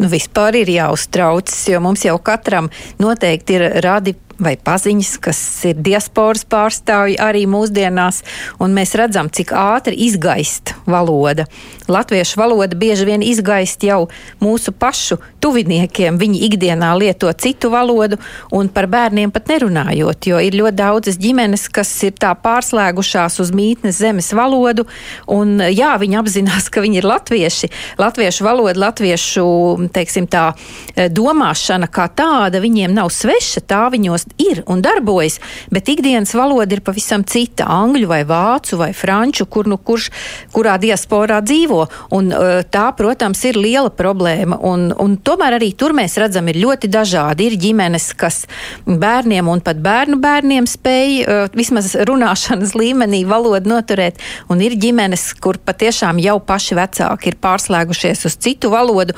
Nu, 0.00 0.08
vispār 0.12 0.62
ir 0.62 0.72
jāuztraucas, 0.72 1.62
jo 1.68 1.80
mums 1.84 2.04
jau 2.06 2.18
katram 2.22 2.70
noteikti 3.02 3.58
ir 3.58 3.68
radi 3.84 4.16
vai 4.42 4.56
paziņas, 4.58 5.12
kas 5.22 5.40
ir 5.70 5.80
diasporas 5.84 6.44
pārstāvji 6.48 7.18
arī 7.22 7.44
mūsdienās, 7.50 8.22
un 8.62 8.74
mēs 8.76 8.96
redzam, 8.98 9.30
cik 9.32 9.54
ātri 9.56 9.98
izgaist 10.08 10.74
valoda. 10.88 11.46
Latviešu 11.88 12.40
valoda 12.40 12.76
bieži 12.78 13.06
vien 13.08 13.22
izgaist 13.22 13.82
jau 13.82 14.06
mūsu 14.42 14.72
pašu 14.72 15.18
tuviniekiem. 15.42 16.18
Viņi 16.20 16.42
ikdienā 16.46 16.92
lieto 16.98 17.30
citu 17.32 17.72
valodu, 17.72 18.18
un 18.54 18.68
par 18.72 18.86
bērniem 18.90 19.32
pat 19.34 19.50
nerunājot, 19.50 20.28
jo 20.30 20.38
ir 20.42 20.56
ļoti 20.58 20.78
daudzas 20.78 21.18
ģimenes, 21.20 21.66
kas 21.74 21.90
ir 22.06 22.14
tā 22.20 22.32
pārslēgušās 22.38 23.40
uz 23.42 23.52
mītnes 23.54 23.98
zemes 23.98 24.30
valodu, 24.36 24.86
un 25.30 25.58
jā, 25.72 25.92
viņi 25.98 26.18
apzinās, 26.20 26.68
ka 26.72 26.84
viņi 26.84 27.00
ir 27.02 27.08
latvieši. 27.08 27.70
Latviešu 28.00 28.46
valoda, 28.46 28.78
latviešu, 28.86 29.46
teiksim 29.94 30.28
tā, 30.30 30.52
domāšana 30.96 31.90
kā 31.92 32.08
tāda 32.16 32.62
viņiem 32.62 32.94
nav 32.94 33.10
sveša, 33.14 33.64
tā 33.66 33.82
viņos 33.92 34.28
ir 34.42 34.62
un 34.70 34.82
darbojas, 34.84 35.40
bet 35.72 35.90
ikdienas 35.92 36.34
valoda 36.38 36.76
ir 36.76 36.84
pavisam 36.84 37.24
cita- 37.24 37.66
angļu 37.82 38.06
vai 38.08 38.22
vācu 38.24 38.78
vai 38.78 38.92
franču, 38.92 39.46
kur 39.46 39.66
nu 39.66 39.78
kurš, 39.78 40.10
kurā 40.52 40.78
diasporā 40.78 41.42
dzīvo. 41.42 41.81
Un, 42.14 42.30
uh, 42.32 42.60
tā, 42.68 42.86
protams, 42.96 43.42
ir 43.48 43.58
liela 43.60 43.90
problēma. 43.92 44.58
Un, 44.68 44.90
un 45.02 45.16
tomēr 45.18 45.58
arī 45.58 45.72
tur 45.78 45.94
mēs 45.96 46.16
redzam, 46.20 46.48
ir 46.52 46.60
ļoti 46.62 46.90
dažādi. 46.92 47.48
Ir 47.50 47.58
ģimenes, 47.62 48.10
kas 48.18 48.44
bērniem 48.86 49.48
un 49.50 49.62
pat 49.64 49.80
bērnu 49.82 50.20
bērniem 50.22 50.68
spēj 50.70 51.18
uh, 51.24 51.42
vismaz 51.56 51.92
runāšanas 52.08 52.76
līmenī 52.78 53.24
valodu 53.28 53.72
noturēt, 53.72 54.20
un 54.52 54.62
ir 54.64 54.76
ģimenes, 54.80 55.30
kur 55.42 55.58
patiešām 55.62 56.20
jau 56.22 56.38
paši 56.44 56.78
vecāki 56.78 57.32
ir 57.32 57.40
pārslēgušies 57.42 58.26
uz 58.28 58.38
citu 58.42 58.72
valodu, 58.72 59.16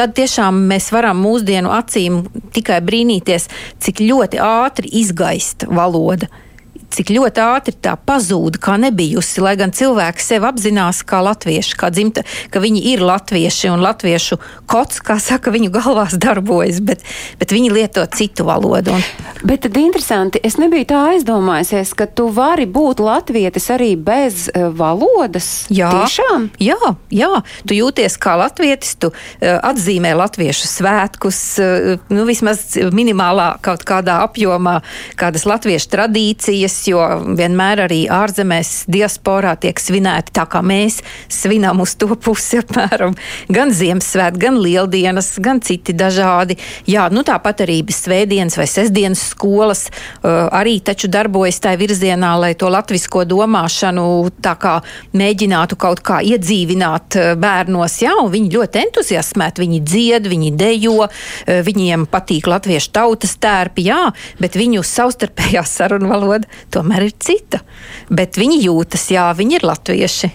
tad 0.00 0.14
tiešām 0.16 0.62
mēs 0.70 0.88
varam 0.94 1.18
mūsdienu 1.20 1.72
acīm 1.76 2.22
tikai 2.56 2.78
brīnīties, 2.84 3.50
cik 3.84 4.00
ļoti 4.06 4.40
ātri 4.40 4.88
izgaist 5.02 5.66
valoda 5.68 6.30
cik 6.94 7.12
ļoti 7.14 7.42
ātri 7.44 7.74
tā 7.78 7.94
pazūd, 7.96 8.58
kā 8.62 8.76
nebijusi, 8.80 9.42
lai 9.44 9.54
gan 9.60 9.72
cilvēki 9.74 10.24
sevi 10.24 10.48
apzinās 10.48 11.02
kā 11.06 11.20
latvieši, 11.24 11.76
kā 11.78 11.90
dzimta, 11.94 12.24
ka 12.50 12.62
viņi 12.62 12.82
ir 12.92 13.04
latvieši 13.06 13.70
un 13.72 13.82
latviešu 13.84 14.40
kods, 14.70 15.00
kā 15.04 15.18
saka, 15.22 15.52
viņu 15.54 15.70
galvās 15.74 16.16
darbojas, 16.20 16.80
bet, 16.84 17.04
bet 17.40 17.54
viņi 17.54 17.72
lieto 17.74 18.04
citu 18.14 18.46
valodu. 18.48 18.94
Un... 18.96 19.04
Bet 19.46 19.64
tad 19.66 19.78
interesanti, 19.80 20.40
es 20.44 20.58
nebiju 20.60 20.88
tā 20.90 21.02
aizdomājusies, 21.14 21.94
ka 21.96 22.08
tu 22.10 22.28
vari 22.34 22.66
būt 22.70 23.02
latvietis 23.04 23.70
arī 23.72 23.92
bez 23.96 24.48
uh, 24.50 24.68
valodas. 24.74 25.50
Jā, 25.72 25.92
Tiešām? 25.94 26.50
jā, 26.60 26.78
jā, 27.14 27.30
tu 27.66 27.78
jūties 27.78 28.18
kā 28.20 28.36
latvietis, 28.40 28.96
tu 29.00 29.12
uh, 29.12 29.16
atzīmē 29.70 30.12
latviešu 30.18 30.68
svētkus, 30.70 31.40
uh, 31.62 32.04
nu 32.12 32.26
vismaz 32.28 32.66
minimālā 32.94 33.52
kaut 33.64 33.86
kādā 33.88 34.20
apjomā, 34.26 34.80
kādas 35.20 35.46
latviešu 35.48 35.90
tradīcijas, 35.94 36.79
jo 36.88 37.00
vienmēr 37.38 37.84
arī 37.86 38.00
ārzemēs 38.12 38.84
diasporā 38.90 39.56
tiek 39.60 39.80
svinēti 39.80 40.34
tā, 40.36 40.46
kā 40.50 40.62
mēs 40.64 41.00
svinām 41.32 41.82
uz 41.84 41.94
to 42.00 42.08
pusi 42.14 42.60
apmēram. 42.60 43.16
Gan 43.52 43.72
Ziemassvētku, 43.74 44.40
gan 44.40 44.58
Lieldienas, 44.60 45.34
gan 45.42 45.60
citi 45.64 45.94
dažādi. 45.96 46.56
Jā, 46.88 47.08
nu 47.12 47.24
tāpat 47.26 47.64
arī 47.66 47.80
svētdienas 47.90 48.56
vai 48.58 48.66
sestdienas 48.70 49.22
skolas 49.32 49.88
uh, 49.90 50.48
arī 50.56 50.78
taču 50.84 51.10
darbojas 51.12 51.60
tajā 51.62 51.80
virzienā, 51.80 52.32
lai 52.40 52.52
to 52.58 52.70
latvisko 52.72 53.24
domāšanu 53.28 54.06
tā 54.42 54.54
kā 54.60 54.76
mēģinātu 55.16 55.78
kaut 55.80 56.02
kā 56.06 56.20
iedzīvināt 56.26 57.18
uh, 57.18 57.32
bērnos. 57.40 57.98
Jā, 58.04 58.14
viņi 58.30 58.52
ļoti 58.56 58.84
entuziasmēti, 58.86 59.64
viņi 59.64 59.82
dzied, 59.86 60.30
viņi 60.30 60.54
dejo, 60.60 61.06
uh, 61.06 61.60
viņiem 61.66 62.06
patīk 62.10 62.48
latviešu 62.50 62.92
tautas 62.96 63.36
tērpi, 63.40 63.86
jā, 63.90 64.02
bet 64.40 64.58
viņu 64.58 64.84
savstarpējā 64.86 65.64
sarunu 65.76 66.10
valoda 66.10 66.48
tomēr 66.72 67.08
ir 67.08 67.14
cita. 67.22 67.60
Bet 68.10 68.38
viņi 68.40 68.60
jūtas, 68.64 69.08
jā, 69.12 69.28
viņi 69.36 69.58
ir 69.58 69.66
latvieši. 69.68 70.30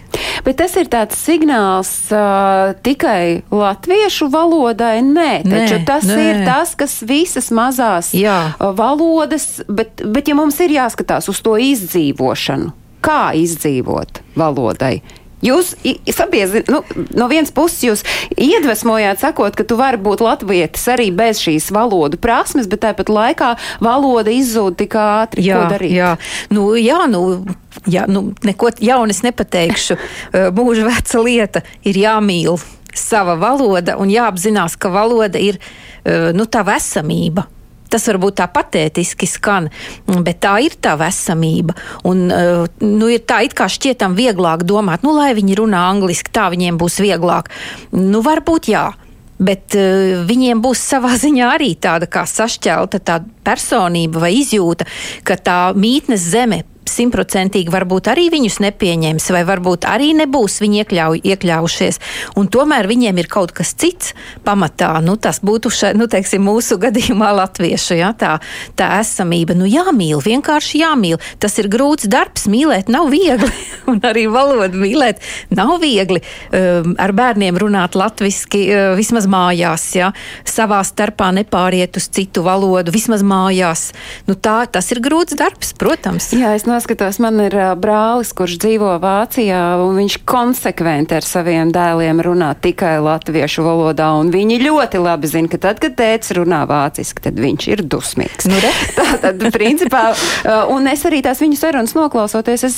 Bet 0.45 0.59
tas 0.61 0.75
ir 0.79 0.89
tāds 0.91 1.17
signāls 1.19 1.91
uh, 2.13 2.75
tikai 2.85 3.43
latviešu 3.51 4.29
valodai. 4.33 4.99
Nē, 5.05 5.29
taču 5.45 5.79
nē, 5.79 5.83
tas 5.87 6.07
nē. 6.09 6.21
ir 6.21 6.41
tas, 6.47 6.75
kas 6.77 6.99
visas 7.07 7.51
mazās 7.55 8.13
jā. 8.15 8.55
valodas, 8.59 9.61
bet, 9.67 10.03
bet 10.05 10.31
ja 10.31 10.37
mums 10.37 10.59
ir 10.63 10.75
jāskatās 10.77 11.29
uz 11.31 11.41
to 11.45 11.57
izdzīvošanu, 11.61 12.71
kā 13.05 13.33
izdzīvot 13.37 14.23
valodai, 14.39 14.99
Jūs 15.45 15.73
sabiedri, 16.15 16.63
nu, 16.71 16.81
no 17.17 17.27
vienas 17.29 17.53
puses 17.55 17.84
jūs 17.86 18.03
iedvesmojāt, 18.34 19.21
sakot, 19.21 19.55
ka 19.58 19.65
tu 19.67 19.77
vari 19.79 19.99
būt 20.01 20.23
latvietis 20.25 20.88
arī 20.91 21.12
bez 21.15 21.41
šīs 21.43 21.69
valodu 21.75 22.19
prasmes, 22.21 22.69
bet 22.71 22.84
tāpat 22.86 23.12
laikā 23.13 23.51
valoda 23.84 24.34
izzūd 24.34 24.79
tik 24.81 24.97
ātri. 24.99 25.45
Jā, 25.45 25.62
ko 25.62 25.73
darīt? 25.75 25.95
Jā, 25.95 26.13
nu, 26.55 26.67
jā, 26.79 27.03
nu, 27.12 27.21
jā, 27.86 28.08
nu 28.10 28.31
neko 28.45 28.73
jaunas 28.81 29.21
nepateikšu. 29.25 29.99
Mūža 30.58 30.88
veca 30.89 31.25
lieta 31.25 31.65
ir 31.86 32.01
jāmīl 32.01 32.58
sava 32.95 33.36
valoda 33.38 33.99
un 33.99 34.10
jāapzinās, 34.10 34.79
ka 34.79 34.89
valoda 34.93 35.41
ir 35.41 35.60
nu, 36.05 36.47
tā 36.47 36.63
vesamība. 36.65 37.49
Tas 37.91 38.07
varbūt 38.09 38.39
tā 38.41 38.47
patētiski 38.51 39.27
skan, 39.29 39.69
bet 40.25 40.41
tā 40.45 40.57
ir 40.65 40.75
tā 40.81 40.95
vesamība. 40.99 41.75
Un, 42.07 42.27
eh, 42.31 42.65
nu, 42.81 43.09
ir 43.11 43.25
tā 43.27 43.43
it 43.45 43.55
kā 43.57 43.69
šķietam 43.71 44.17
vieglāk 44.17 44.65
domāt, 44.65 45.05
nu, 45.05 45.15
lai 45.17 45.33
viņi 45.37 45.57
runā 45.61 45.85
angliski, 45.91 46.33
tā 46.33 46.49
viņiem 46.53 46.79
būs 46.81 46.99
vieglāk. 47.03 47.51
Nu, 47.91 48.21
varbūt 48.25 48.71
jā. 48.73 48.91
Bet 49.35 49.75
uh, 49.75 50.23
viņiem 50.23 50.61
būs 50.63 50.79
savā 50.79 51.17
ziņā 51.23 51.49
arī 51.57 51.73
tāda 51.75 52.07
kā 52.07 52.23
sašķelta 52.23 53.01
tā 53.03 53.17
personība 53.43 54.23
vai 54.23 54.31
izjūta, 54.39 54.87
ka 55.27 55.35
tā 55.35 55.57
mītnes 55.75 56.23
zeme 56.31 56.61
simtprocentīgi 56.91 57.71
varbūt 57.73 58.09
arī 58.11 58.27
viņus 58.33 58.59
nepieņems, 58.63 59.29
vai 59.33 59.43
varbūt 59.47 59.87
arī 59.89 60.11
nebūs 60.17 60.59
viņi 60.63 60.81
iekļauj, 60.83 61.21
iekļaujušies. 61.33 61.99
Un 62.39 62.49
tomēr 62.51 62.89
viņiem 62.89 63.21
ir 63.21 63.29
kaut 63.31 63.53
kas 63.55 63.73
cits 63.77 64.13
pamatā. 64.45 64.93
Nu, 65.05 65.17
tas 65.21 65.41
būtu 65.45 65.71
še, 65.73 65.93
nu, 65.97 66.07
teiksim, 66.11 66.45
mūsu 66.45 66.77
gadījumā 66.81 67.31
latviešu 67.41 67.99
ja, 67.99 68.11
tā, 68.17 68.37
tā 68.77 68.91
esamība. 69.01 69.57
Nu, 69.57 69.67
jāmīl, 69.69 70.21
vienkārši 70.23 70.83
jāmīl. 70.83 71.19
Tas 71.41 71.57
ir 71.61 71.69
grūts 71.71 72.09
darbs, 72.11 72.47
mīlēt 72.51 72.91
nav 72.93 73.09
viegli. 73.13 73.51
Un 73.91 74.01
arī 74.05 74.25
valodu 74.31 74.79
mīlēt 74.81 75.23
nav 75.55 75.77
viegli. 75.83 76.21
Um, 76.51 76.95
ar 77.01 77.13
bērniem 77.15 77.57
runāt 77.61 77.97
latviski 77.97 78.65
uh, 78.69 78.85
vismaz 78.97 79.27
mājās, 79.31 79.87
ja, 79.97 80.11
savā 80.47 80.81
starpā 80.85 81.31
nepāriet 81.35 81.97
uz 81.99 82.09
citu 82.13 82.45
valodu, 82.45 82.93
vismaz 82.95 83.23
mājās. 83.25 83.89
Nu, 84.29 84.38
tā, 84.38 84.63
tas 84.71 84.89
ir 84.93 85.01
grūts 85.03 85.38
darbs, 85.39 85.73
protams. 85.77 86.31
Jā, 86.36 86.55
es 86.57 86.67
noskatos, 86.76 87.19
man 87.23 87.39
ir 87.45 87.55
brālis, 87.80 88.34
kurš 88.36 88.57
dzīvo 88.59 88.95
Vācijā, 89.03 89.59
un 89.84 89.95
viņš 89.99 90.17
konsekventi 90.28 91.15
ar 91.17 91.26
saviem 91.26 91.71
dēliem 91.73 92.19
runā 92.26 92.49
tikai 92.59 92.97
latviešu 93.03 93.63
valodā, 93.65 94.09
un 94.19 94.32
viņi 94.34 94.57
ļoti 94.63 94.99
labi 94.99 95.30
zina, 95.32 95.51
ka 95.51 95.59
tad, 95.67 95.80
kad 95.84 95.95
tēvs 95.99 96.34
runā 96.36 96.63
vāciski, 96.67 97.23
tad 97.28 97.39
viņš 97.39 97.67
ir 97.71 97.84
dusmīgs. 97.91 98.49
Nu, 98.51 98.59
tā 98.97 99.05
tad, 99.23 99.43
principā, 99.55 100.03
un 100.73 100.89
es 100.91 101.05
arī 101.07 101.21
tās 101.26 101.39
viņu 101.43 101.59
sarunas 101.59 101.95
noklausoties, 101.95 102.65
es 102.67 102.78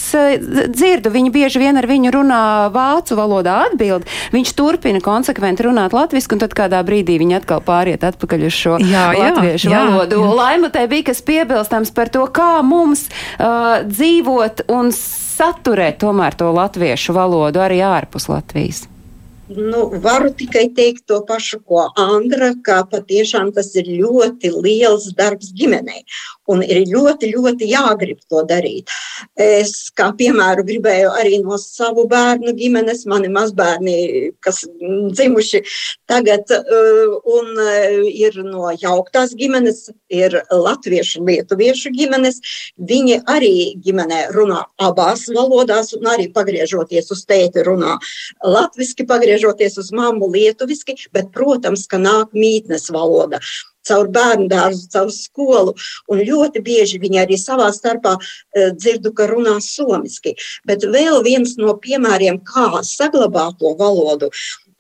dzirdu, 0.76 1.12
viņi 1.14 1.34
bieži 1.34 1.62
vien 1.64 1.80
ar 1.80 1.90
viņu 1.90 2.14
runā 2.20 2.42
vācu 2.74 3.18
valodā 3.18 3.58
atbild, 3.72 4.06
viņš 4.36 4.54
turpina 4.60 5.02
konsekventi 5.04 5.66
runāt 5.66 5.96
latviski, 5.98 6.38
un 6.38 6.44
tad 6.46 6.54
kādā 6.58 6.84
brīdī 6.86 7.18
viņi 7.24 7.40
atkal 7.42 7.64
pāriet 7.66 8.06
atpakaļ 8.08 8.46
uz 8.52 8.58
šo 8.62 8.78
Jā, 8.84 9.10
jā, 9.18 9.32
latviešu 9.32 9.74
jā, 9.74 9.84
valodu. 9.90 10.22
jā. 10.22 10.34
Laimutē 10.38 10.86
bija 10.92 11.10
kas 11.10 11.24
piebilstams 11.26 11.94
par 11.98 12.12
to, 12.14 12.28
kā 12.30 12.60
mums 12.66 13.08
uh, 13.10 13.87
dzīvot 13.88 14.68
un 14.74 14.92
saturēt 14.96 16.00
tomēr 16.04 16.38
to 16.38 16.52
latviešu 16.54 17.16
valodu 17.18 17.64
arī 17.64 17.82
ārpus 17.86 18.30
Latvijas. 18.32 18.86
Nu, 19.48 19.86
varu 20.04 20.34
tikai 20.36 20.66
teikt 20.76 21.06
to 21.08 21.22
pašu, 21.28 21.62
ko 21.64 21.86
Andra, 21.96 22.50
ka 22.64 22.82
patiešām 22.92 23.54
tas 23.56 23.70
ir 23.80 23.88
ļoti 23.88 24.52
liels 24.52 25.08
darbs 25.16 25.54
ģimenei. 25.56 26.04
Un 26.52 26.62
ir 26.64 26.86
ļoti, 26.88 27.32
ļoti 27.36 27.68
jāgrib 27.68 28.22
to 28.32 28.44
darīt. 28.48 28.92
Es, 29.36 29.90
kā 29.98 30.10
piemēru, 30.16 30.64
gribēju 30.68 31.12
arī 31.20 31.42
no 31.44 31.58
savu 31.60 32.06
bērnu 32.08 32.54
ģimenes, 32.56 33.04
mani 33.12 33.32
mazbērni, 33.34 33.98
kas 34.44 34.64
dzimuši 34.80 35.64
tagad, 36.08 36.48
uh, 36.56 37.18
un 37.38 37.52
uh, 37.52 38.08
ir 38.08 38.40
no 38.46 38.72
jauktās 38.72 39.36
ģimenes, 39.38 39.88
ir 40.14 40.40
latviešu, 40.52 41.26
lietuviešu 41.28 41.92
ģimenes. 41.98 42.40
Viņi 42.78 43.22
arī 43.28 43.54
ģimenē 43.84 44.28
runā 44.36 44.64
abās 44.88 45.28
valodās, 45.34 45.94
un 45.98 46.08
arī 46.16 46.30
pagriežoties 46.34 47.12
uz 47.12 47.26
tēti 47.28 47.66
runā 47.68 47.98
latviski, 48.46 49.08
pagriežoties 49.10 49.80
uz 49.84 49.92
mammu 49.96 50.32
lietuviski, 50.32 50.96
bet, 51.12 51.34
protams, 51.36 51.88
ka 51.92 52.00
nāk 52.02 52.32
mītnes 52.38 52.88
valoda 52.94 53.42
caur 53.88 54.12
bērnu 54.14 54.48
dārzu, 54.52 54.88
caur 54.94 55.12
skolu. 55.14 55.76
Un 56.12 56.24
ļoti 56.28 56.64
bieži 56.66 57.02
viņi 57.04 57.24
arī 57.24 57.40
savā 57.42 57.72
starpā 57.76 58.18
uh, 58.20 58.70
dzirdu, 58.76 59.14
ka 59.18 59.30
runā 59.32 59.58
somiski. 59.64 60.36
Bet 60.68 60.86
vēl 60.86 61.24
viens 61.26 61.58
no 61.62 61.76
piemēriem, 61.82 62.42
kā 62.46 62.84
saglabāt 62.86 63.60
to 63.62 63.76
valodu. 63.80 64.32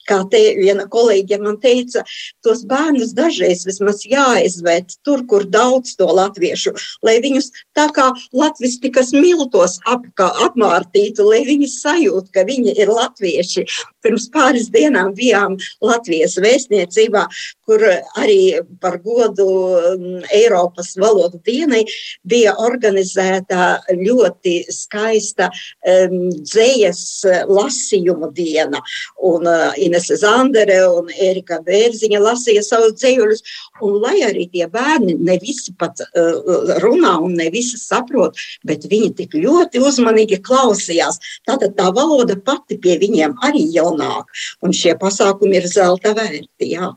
Kā 0.08 0.22
te 0.32 0.42
viena 0.58 0.88
kolēģe 0.92 1.40
man 1.44 1.58
teica, 1.64 2.04
tos 2.46 2.64
bērnus 2.70 3.14
dažreiz 3.18 3.66
vismaz 3.68 4.06
jāizved 4.08 4.96
tur, 5.06 5.24
kur 5.28 5.46
daudz 5.48 5.96
to 6.00 6.08
latviešu, 6.08 6.74
lai 7.06 7.18
viņus 7.24 7.52
tā 7.78 7.88
kā 7.96 8.10
latvistikas 8.36 9.14
miltos 9.16 9.78
apkā, 9.88 10.30
apmārtītu, 10.48 11.26
lai 11.28 11.44
viņi 11.48 11.70
sajūt, 11.74 12.32
ka 12.36 12.46
viņi 12.48 12.78
ir 12.80 12.92
latvieši. 12.92 13.66
Pirms 14.06 14.30
pāris 14.32 14.70
dienām 14.72 15.14
bijām 15.18 15.58
Latvijas 15.84 16.38
vēstniecībā, 16.40 17.26
kur 17.68 17.84
arī 18.18 18.62
par 18.82 19.00
godu 19.04 19.48
um, 19.48 20.06
Eiropas 20.34 20.94
valodu 21.00 21.42
dienai 21.46 21.84
bija 22.28 22.56
organizēta 22.64 23.82
ļoti 23.92 24.56
skaista 24.72 25.50
um, 25.52 26.30
dzējas 26.38 27.04
lasījumu 27.50 28.32
diena. 28.38 28.82
Un 29.28 29.48
uh, 29.50 29.76
Inese 29.98 30.16
Zandere 30.16 30.78
un 30.94 31.08
Erika 31.10 31.58
Bērziņa 31.66 32.20
lasīja 32.22 32.62
savus 32.62 32.94
dzējuļus. 33.00 33.42
Un 33.82 33.96
lai 34.02 34.20
arī 34.26 34.46
tie 34.54 34.68
bērni 34.70 35.16
ne 35.18 35.38
visi 35.42 35.74
pat 35.78 36.04
uh, 36.06 36.78
runā 36.84 37.16
un 37.26 37.34
ne 37.38 37.48
visi 37.54 37.80
saprot, 37.82 38.38
bet 38.66 38.86
viņi 38.90 39.10
tik 39.18 39.34
ļoti 39.38 39.82
uzmanīgi 39.82 40.38
klausījās. 40.46 41.18
Tātad 41.50 41.74
tā 41.78 41.90
valoda 41.94 42.38
pati 42.38 42.78
pie 42.82 42.98
viņiem 43.02 43.34
arī 43.46 43.64
jau 43.74 43.90
nāk. 43.98 44.30
Un 44.62 44.74
šie 44.74 44.94
pasākumi 45.02 45.58
ir 45.58 45.66
zelta 45.70 46.14
vērti. 46.18 46.70
Jā. 46.74 46.92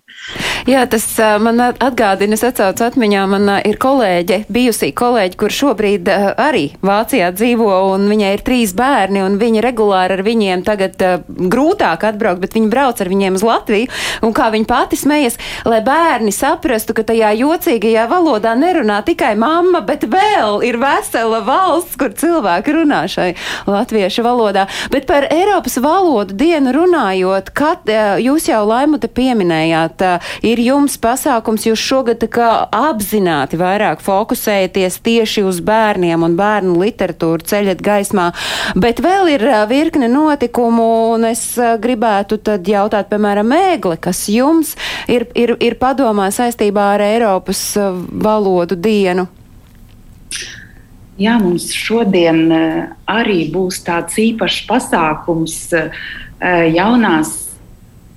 Jā, 0.68 0.84
tas 0.92 1.08
uh, 1.16 1.38
man 1.40 1.60
atgādina, 1.70 2.36
es 2.36 2.44
atcaucu 2.44 2.84
atmiņā, 2.84 3.24
man 3.32 3.48
uh, 3.48 3.60
ir 3.64 3.80
kolēģe, 3.80 4.42
bijusī 4.52 4.92
kolēģe, 4.96 5.40
kur 5.40 5.56
šobrīd 5.56 6.12
arī 6.36 6.66
Vācijā 6.84 7.32
dzīvo, 7.32 7.72
un 7.94 8.08
viņai 8.12 8.34
ir 8.36 8.44
trīs 8.44 8.76
bērni, 8.76 9.24
un 9.24 9.40
viņa 9.40 9.64
regulāri 9.64 10.18
ar 10.18 10.24
viņiem 10.26 10.64
tagad 10.68 11.00
grūtāk 11.28 12.04
atbraukt, 12.10 12.44
bet 12.44 12.56
viņa 12.56 12.72
brauc 12.72 12.89
ar 12.98 13.10
viņiem 13.12 13.38
uz 13.38 13.44
Latviju, 13.46 13.90
un 14.26 14.34
kā 14.34 14.50
viņa 14.50 14.66
pati 14.66 14.98
smejas, 14.98 15.38
lai 15.68 15.80
bērni 15.86 16.32
saprastu, 16.34 16.94
ka 16.96 17.04
tajā 17.06 17.30
jocīgajā 17.38 18.06
valodā 18.10 18.56
nerunā 18.58 19.00
tikai 19.06 19.32
mamma, 19.38 19.82
bet 19.86 20.04
vēl 20.10 20.64
ir 20.66 20.80
vesela 20.80 21.40
valsts, 21.46 21.96
kur 22.00 22.14
cilvēki 22.16 22.74
runā 22.80 23.04
šai 23.10 23.30
latviešu 23.70 24.24
valodā. 24.26 24.66
Bet 24.92 25.06
par 25.08 25.26
Eiropas 25.30 25.78
valodu 25.82 26.34
dienu 26.36 26.74
runājot, 26.74 27.52
kad 27.56 27.88
uh, 27.90 28.16
jūs 28.20 28.48
jau 28.50 28.62
laimu 28.68 29.00
te 29.00 29.10
pieminējāt, 29.12 30.04
uh, 30.06 30.32
ir 30.46 30.60
jums 30.62 30.98
pasākums, 31.00 31.66
jūs 31.68 31.80
šogad 31.80 32.26
apzināti 32.30 33.58
vairāk 33.60 34.02
fokusējaties 34.04 35.00
tieši 35.04 35.44
uz 35.46 35.60
bērniem 35.64 36.22
un 36.26 36.36
bērnu 36.38 36.76
literatūru 36.80 37.46
ceļat 37.46 37.80
gaismā, 37.84 38.30
bet 38.78 39.00
vēl 39.02 39.34
ir 39.34 39.46
ā, 39.48 39.62
virkne 39.70 40.08
notikumu, 40.10 40.88
un 41.14 41.28
es 41.30 41.42
gribētu 41.80 42.40
tad 42.44 42.68
jautāt, 42.80 43.10
piemēram, 43.12 43.52
Mēgle, 43.52 43.96
kas 44.00 44.24
jums 44.32 44.74
ir, 45.10 45.28
ir, 45.38 45.54
ir 45.60 45.76
padomā 45.80 46.30
saistībā 46.34 46.94
ar 46.96 47.04
Eiropas 47.04 47.62
ā, 47.78 47.92
valodu 48.24 48.78
dienu? 48.80 49.28
Jā, 51.20 51.36
mums 51.36 51.68
šodien 51.76 52.46
eh, 52.48 52.88
arī 53.12 53.42
būs 53.52 53.82
tāds 53.84 54.16
īpašs 54.16 54.62
pasākums 54.70 55.56
eh, 55.76 55.92
jaunās 56.72 57.34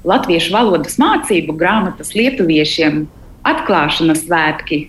latviešu 0.07 0.53
valodas 0.55 0.95
mācību 1.01 1.55
grāmatas 1.59 2.13
lietuviešiem 2.15 3.03
atklāšanas 3.47 4.23
svētki. 4.23 4.85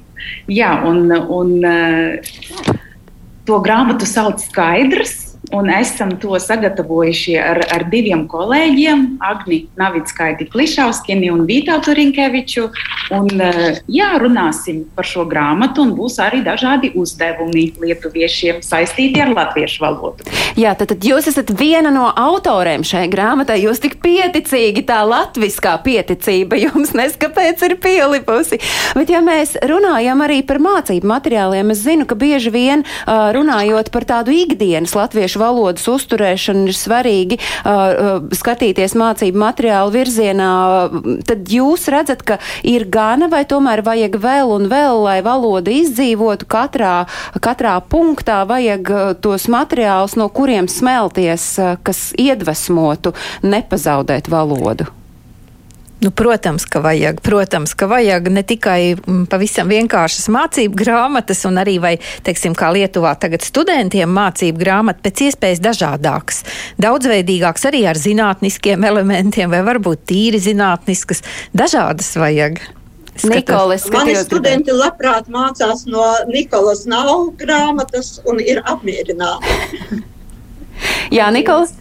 Jā, 0.47 0.77
un, 0.87 1.11
un 1.11 1.53
eh, 1.67 2.39
to 3.49 3.59
grāmatu 3.67 4.07
sauc 4.07 4.39
Skaidrs. 4.47 5.24
Un 5.55 5.71
esam 5.71 6.11
to 6.19 6.35
sagatavojuši 6.41 7.35
ar, 7.39 7.61
ar 7.77 7.85
diviem 7.91 8.25
kolēģiem, 8.31 9.05
Agni 9.23 9.61
Navickaiti 9.79 10.49
Klišauskieni 10.51 11.29
un 11.31 11.45
Vītātu 11.47 11.95
Rinkeviču. 11.95 12.65
Un, 13.15 13.29
eh, 13.41 13.79
jā, 13.87 14.09
runāsim 14.19 14.83
par 14.97 15.07
šo 15.07 15.23
grāmatu 15.31 15.85
un 15.85 15.93
būs 15.95 16.19
arī 16.25 16.41
dažādi 16.43 16.91
uzdevumi 16.99 17.69
lietuviešiem 17.85 18.65
saistīti 18.67 19.23
ar 19.23 19.31
latviešu 19.37 19.85
valodu. 19.85 20.27
Jā, 20.59 20.75
tad, 20.75 20.91
tad 20.91 21.07
jūs 21.07 21.29
esat 21.31 21.53
viena 21.55 21.93
no 21.95 22.09
autoriem 22.11 22.83
šai 22.83 23.07
grāmatai. 23.13 23.61
Jūs 23.63 23.83
tik 23.85 24.01
pieticīgi, 24.03 24.83
tā 24.91 25.05
latviskā 25.07 25.77
pieticība 25.87 26.59
jums 26.65 26.95
neskapēc 27.01 27.63
ir 27.69 27.77
pielipusi. 27.79 28.59
Bet, 28.99 29.15
ja 29.15 29.23
mēs 29.23 29.55
runājam 29.63 30.27
arī 30.27 30.43
par 30.43 30.59
mācību 30.59 31.15
materiāliem, 31.15 31.71
es 31.71 31.87
zinu, 31.87 32.11
ka 32.11 32.19
bieži 32.19 32.51
vien 32.51 32.83
runājot 33.07 33.95
par 33.95 34.11
tādu 34.11 34.35
ikdienas 34.35 34.99
latviešu 34.99 35.44
valodas 35.45 35.87
uzturēšanu 35.91 36.73
ir 36.73 36.79
svarīgi 36.79 37.39
uh, 37.39 38.25
skatīties 38.35 38.97
mācību 38.99 39.41
materiālu 39.45 39.95
virzienā. 39.95 40.51
Tad 41.29 41.53
jūs 41.53 41.87
redzat, 41.93 42.25
ka 42.27 42.41
ir 42.67 42.87
gana 42.89 43.29
vai 43.33 43.45
tomēr 43.49 43.85
vajag 43.87 44.19
vēl 44.25 44.55
un 44.57 44.69
vēl, 44.73 45.05
lai 45.05 45.19
valoda 45.27 45.73
izdzīvotu 45.75 46.49
katrā, 46.51 46.97
katrā 47.45 47.77
punktā, 47.85 48.43
vajag 48.49 48.93
tos 49.25 49.49
materiālus, 49.53 50.17
no 50.21 50.31
kuriem 50.33 50.69
smelties, 50.71 51.55
kas 51.85 52.05
iedvesmotu 52.21 53.15
nepazaudēt 53.45 54.31
valodu. 54.33 54.91
Nu, 56.05 56.11
protams, 56.11 56.67
ka 56.69 56.83
vajag. 56.85 57.23
Protams, 57.25 57.73
ka 57.75 57.87
vajag 57.89 58.29
ne 58.29 58.43
tikai 58.45 58.93
mm, 58.93 59.23
pavisam 59.33 59.71
vienkāršas 59.73 60.29
mācību 60.35 60.77
grāmatas, 60.77 61.41
un 61.49 61.57
arī, 61.63 61.79
vai, 61.81 61.95
teiksim, 62.27 62.53
kā 62.59 62.69
Lietuvā 62.75 63.15
tagad 63.17 63.41
studentiem 63.47 64.11
mācību 64.13 64.61
grāmata 64.61 65.01
pēc 65.07 65.23
iespējas 65.31 65.63
dažādākas, 65.65 66.43
daudzveidīgākas 66.85 67.65
arī 67.71 67.87
ar 67.89 67.97
zinātniskiem 67.97 68.85
elementiem, 68.85 69.49
vai 69.49 69.63
varbūt 69.65 70.05
tīri 70.11 70.43
zinātniskas, 70.45 71.25
dažādas 71.57 72.13
vajag. 72.21 72.61
Nikolas, 73.25 73.87
Mani 73.95 74.19
studenti 74.19 74.75
labprāt 74.75 75.31
mācās 75.33 75.87
no 75.89 76.05
Nikolas 76.29 76.83
nav 76.91 77.31
grāmatas 77.41 78.19
un 78.29 78.43
ir 78.45 78.61
apmierināti. 78.61 80.03
Jā, 81.15 81.31
Nikolas. 81.33 81.79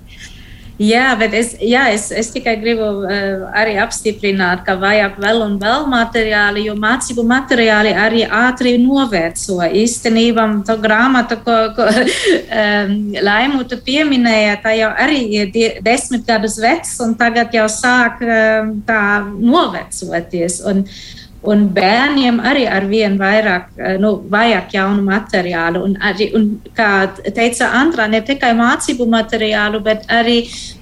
Jā, 0.81 1.11
bet 1.19 1.35
es, 1.37 1.51
jā, 1.61 1.83
es, 1.93 2.07
es 2.09 2.31
tikai 2.33 2.55
gribu 2.57 2.87
uh, 3.05 3.43
arī 3.53 3.75
apstiprināt, 3.77 4.63
ka 4.65 4.73
vajag 4.81 5.19
vēl 5.21 5.43
un 5.45 5.59
vēl 5.61 5.85
materiāli, 5.91 6.63
jo 6.65 6.73
mācību 6.81 7.25
materiāli 7.29 7.91
arī 7.93 8.23
ātri 8.25 8.73
noveco. 8.81 9.59
Īstenībā 9.61 10.47
tā 10.65 10.77
grāmata, 10.81 11.37
ko, 11.45 11.59
ko 11.77 11.85
um, 11.93 12.95
Laimuta 13.21 13.77
pieminēja, 13.85 14.57
tā 14.65 14.73
jau 14.79 14.89
arī 15.05 15.21
ir 15.43 15.81
desmit 15.85 16.25
gadus 16.25 16.57
vecs 16.61 16.97
un 17.05 17.13
tagad 17.21 17.53
jau 17.53 17.69
sāk 17.69 18.25
um, 18.25 18.79
tā 18.87 19.03
novecoties. 19.29 20.63
Un, 20.73 20.87
uh, 20.87 21.22
Un 21.43 21.65
bērniem 21.75 22.37
arī 22.39 22.63
ar 22.71 22.85
vien 22.87 23.17
vairāk, 23.19 23.65
eh, 23.75 23.97
nu, 23.99 24.13
vajag 24.31 24.71
jaunu 24.71 25.03
materiālu. 25.03 25.81
Un, 25.83 25.97
arī, 25.99 26.29
un, 26.37 26.45
kā 26.75 27.09
teica 27.35 27.67
Antra, 27.81 28.07
ne 28.07 28.21
tikai 28.23 28.53
mācību 28.55 29.07
materiālu, 29.11 29.81
bet 29.83 30.05
arī 30.07 30.37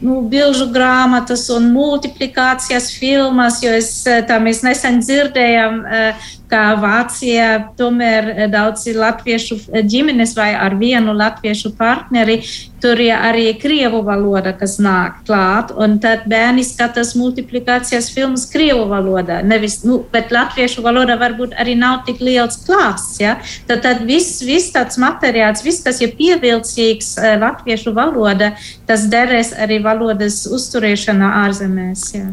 nu, 0.05 0.19
bilžu 0.29 0.69
grāmatas 0.73 1.47
un 1.55 1.71
multiplikācijas 1.73 2.91
filmas, 2.93 3.63
jo 3.63 3.73
es, 3.73 4.05
eh, 4.05 4.21
tā 4.21 4.37
mēs 4.37 4.61
nesen 4.61 5.01
dzirdējām, 5.01 5.81
eh, 5.89 6.29
ka 6.51 6.63
Vācijā 6.81 7.49
tomēr 7.79 8.49
daudz 8.51 8.85
latviešu 8.95 9.57
ģimenes 9.87 10.35
vai 10.37 10.51
ar 10.55 10.75
vienu 10.79 11.15
latviešu 11.17 11.73
partneri 11.79 12.41
Tur 12.81 12.97
ir 12.97 13.13
arī 13.13 13.43
krievu 13.61 13.99
valoda, 14.01 14.55
kas 14.57 14.79
nāk 14.81 15.19
klāt, 15.27 15.69
un 15.77 15.99
tad 16.01 16.23
bērni 16.29 16.63
skatās 16.65 17.11
multiplikācijas 17.13 18.07
filmas 18.09 18.47
krievu 18.49 18.87
valodā. 18.89 19.43
Nevis, 19.45 19.83
nu, 19.85 19.99
bet 20.09 20.33
latviešu 20.33 20.81
valoda 20.81 21.13
varbūt 21.21 21.53
arī 21.61 21.75
nav 21.77 21.99
tik 22.07 22.23
liels 22.25 22.57
klāsts. 22.65 23.19
Ja? 23.21 23.35
Tad, 23.69 23.83
tad 23.85 24.01
viss, 24.09 24.41
viss 24.41 24.73
tāds 24.73 24.97
materiāls, 25.01 25.61
viss, 25.61 25.83
kas 25.85 26.01
ir 26.01 26.15
pievilcīgs 26.17 27.11
uh, 27.19 27.35
latviešu 27.43 27.93
valoda, 27.93 28.55
tas 28.89 29.05
derēs 29.11 29.53
arī 29.61 29.77
valodas 29.85 30.41
uzturēšanā 30.49 31.29
ārzemēs. 31.43 32.07
Ja? 32.17 32.25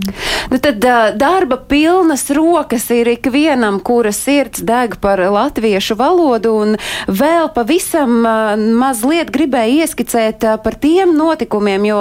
Nu, 0.49 0.63
tad 0.65 0.81
darba 1.21 1.61
pilnas 1.61 2.25
rokas 2.33 2.89
ir 2.97 3.13
ikvienam, 3.19 3.83
kura 4.09 4.13
sirds 4.17 4.63
deg 4.65 4.97
par 5.01 5.21
latviešu 5.21 5.95
valodu, 5.99 6.53
un 6.57 6.77
vēl 7.13 7.51
pavisam 7.53 8.23
mazliet 8.79 9.29
gribēju 9.35 9.83
ieskicēt 9.85 10.47
par 10.65 10.77
tiem 10.81 11.13
notikumiem, 11.17 11.85
jo 11.85 11.99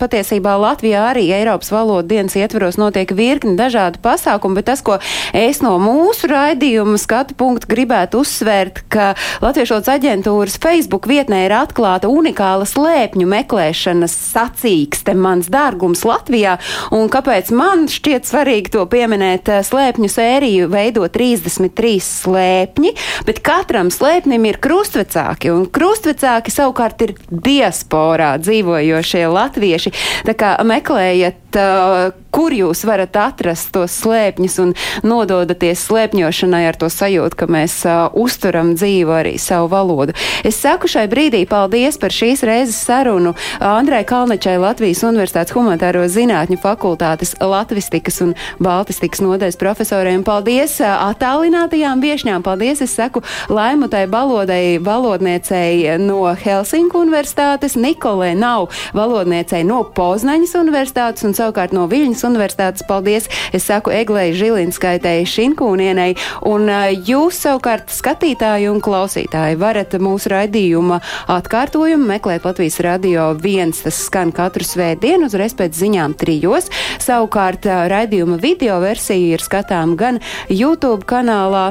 patiesībā 0.00 0.54
Latvijā 0.56 1.02
arī 1.10 1.26
Eiropas 1.36 1.68
valodu 1.74 2.08
dienas 2.08 2.36
ietveros 2.36 2.78
notiek 2.80 3.12
virkni 3.12 3.52
dažādu 3.58 4.00
pasākumu, 4.00 4.56
bet 4.56 4.70
tas, 4.70 4.80
ko 4.80 4.96
es 5.36 5.60
no 5.60 5.74
mūsu 5.82 6.30
raidījuma 6.32 6.96
skatu 6.96 7.36
punktu 7.36 7.68
gribētu 7.68 8.22
uzsvērt, 8.24 8.86
ka 8.88 9.12
Latviešu 9.44 9.82
aģentūras 9.92 10.56
Facebook 10.62 11.04
vietnē 11.04 11.42
ir 11.50 11.56
atklāta 11.58 12.08
unikāla 12.08 12.64
slēpņu 12.64 13.28
meklēšanas 13.28 14.16
sacīkste 14.32 15.12
mans 15.12 15.52
dārgums 15.52 16.06
Latvijā, 16.08 16.56
un 16.96 17.12
kāpēc 17.12 17.52
man 17.52 17.90
šķiet 17.92 18.24
svarīgi 18.24 18.72
to 18.78 18.88
pieminēt, 18.88 19.52
slēpņu 19.68 20.12
sēriju 20.16 20.72
veido 20.72 21.04
33 21.26 21.96
slēpņi, 22.04 22.92
bet 23.26 23.40
katram 23.46 23.90
slēpnim 23.94 24.46
ir 24.48 24.60
krustvecāki, 24.62 25.50
un 25.54 25.66
krustvecāki 25.72 26.54
savukārt 26.54 27.02
ir 27.06 27.16
diasporā 27.30 28.36
dzīvojošie 28.42 29.24
latvieši. 29.32 29.94
Tā 30.28 30.36
kā 30.38 30.54
meklējiet, 30.66 31.58
uh, 31.58 32.14
kur 32.36 32.52
jūs 32.52 32.84
varat 32.84 33.16
atrast 33.16 33.70
tos 33.72 33.94
slēpņus 34.02 34.56
un 34.60 34.74
nododaties 35.06 35.86
slēpņošanai 35.88 36.66
ar 36.68 36.76
to 36.76 36.90
sajūtu, 36.92 37.38
ka 37.40 37.48
mēs 37.48 37.78
uh, 37.88 38.12
uzturam 38.12 38.74
dzīvu 38.76 39.14
arī 39.16 39.34
savu 39.40 39.70
valodu. 39.72 40.12
Es 40.44 40.58
saku 40.60 40.90
šai 40.90 41.06
brīdī 41.08 41.46
paldies 41.48 41.96
par 42.02 42.12
šīs 42.12 42.44
reizes 42.44 42.76
sarunu 42.84 43.32
Andrei 43.64 44.04
Kalnečai 44.04 44.58
Latvijas 44.60 45.00
Universitātes 45.08 45.54
humanitāro 45.56 46.04
zinātņu 46.12 46.60
fakultātes 46.60 47.32
latvistikas 47.40 48.20
un 48.26 48.34
baltistikas 48.60 49.24
nodaļas 49.24 49.56
profesoriem. 49.60 50.26
Paldies 50.26 50.76
uh, 50.84 50.92
attālinātajām 51.08 52.04
viešņām. 52.04 52.44
Paldies, 52.44 52.84
es 52.84 52.92
saku 52.98 53.24
Laimutai 53.48 54.04
Balodai, 54.12 54.76
valodniecei 54.84 55.96
no 56.02 56.20
Helsinku 56.36 57.00
universitātes, 57.00 57.78
Nikolē 57.80 58.34
nav 58.36 58.68
valodniecei 58.96 59.64
no 59.64 59.80
Poznaņas 59.96 60.56
universitātes 60.60 61.24
un 61.24 61.32
savukārt 61.36 61.72
no 61.72 61.88
Viļņas 61.88 62.25
universitātes. 62.28 62.84
Paldies! 62.86 63.28
Es 63.56 63.66
saku 63.68 63.92
Eglei 63.94 64.34
Žilinskaitai 64.36 65.24
Šinkūnienei, 65.28 66.16
un 66.48 66.68
jūs 67.06 67.40
savukārt 67.46 67.92
skatītāji 67.94 68.70
un 68.70 68.82
klausītāji 68.84 69.58
varat 69.60 69.96
mūsu 70.02 70.32
raidījuma 70.34 71.00
atkārtojumu 71.32 72.10
meklēt 72.12 72.46
Latvijas 72.48 72.78
radio 72.84 73.30
viens, 73.38 73.82
tas 73.86 73.98
skan 74.08 74.32
katru 74.36 74.66
svētdienu 74.66 75.30
uzreiz 75.30 75.56
pēc 75.56 75.76
ziņām 75.80 76.16
trijos. 76.20 76.70
Savukārt 77.02 77.66
raidījuma 77.66 78.40
video 78.42 78.78
versija 78.84 79.36
ir 79.36 79.44
skatām 79.44 79.96
gan 79.98 80.22
YouTube 80.52 81.06
kanālā, 81.08 81.70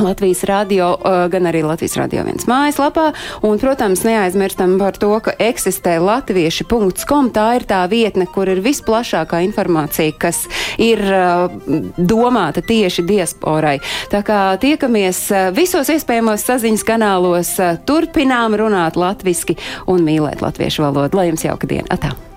Latvijas 0.00 0.44
radio, 0.44 0.94
gan 1.28 1.48
arī 1.50 1.60
Latvijas 1.66 1.96
radio 2.00 2.22
viens 2.24 2.46
mājaslapā. 2.48 3.10
Un, 3.44 3.58
protams, 3.60 4.04
neaizmirstam 4.06 4.78
par 4.80 4.96
to, 5.00 5.10
ka 5.24 5.34
eksistē 5.36 5.98
latvieši.com. 6.00 7.30
Tā 7.34 7.46
ir 7.58 7.66
tā 7.68 7.82
vietne, 7.90 8.24
kur 8.30 8.48
ir 8.48 8.62
visplašākā 8.64 9.42
informācija, 9.48 10.14
kas 10.16 10.46
ir 10.80 11.02
domāta 11.98 12.64
tieši 12.64 13.04
diasporai. 13.10 13.76
Tā 14.12 14.22
kā 14.26 14.40
tiekamies 14.62 15.26
visos 15.56 15.92
iespējamos 15.92 16.48
saziņas 16.48 16.86
kanālos, 16.86 17.52
turpinām 17.88 18.56
runāt 18.60 18.96
latviski 19.00 19.58
un 19.90 20.06
mīlēt 20.06 20.44
latviešu 20.44 20.88
valodu. 20.88 21.20
Lai 21.20 21.30
jums 21.32 21.44
jauka 21.44 21.68
diena! 21.68 21.90
Atā! 21.90 22.29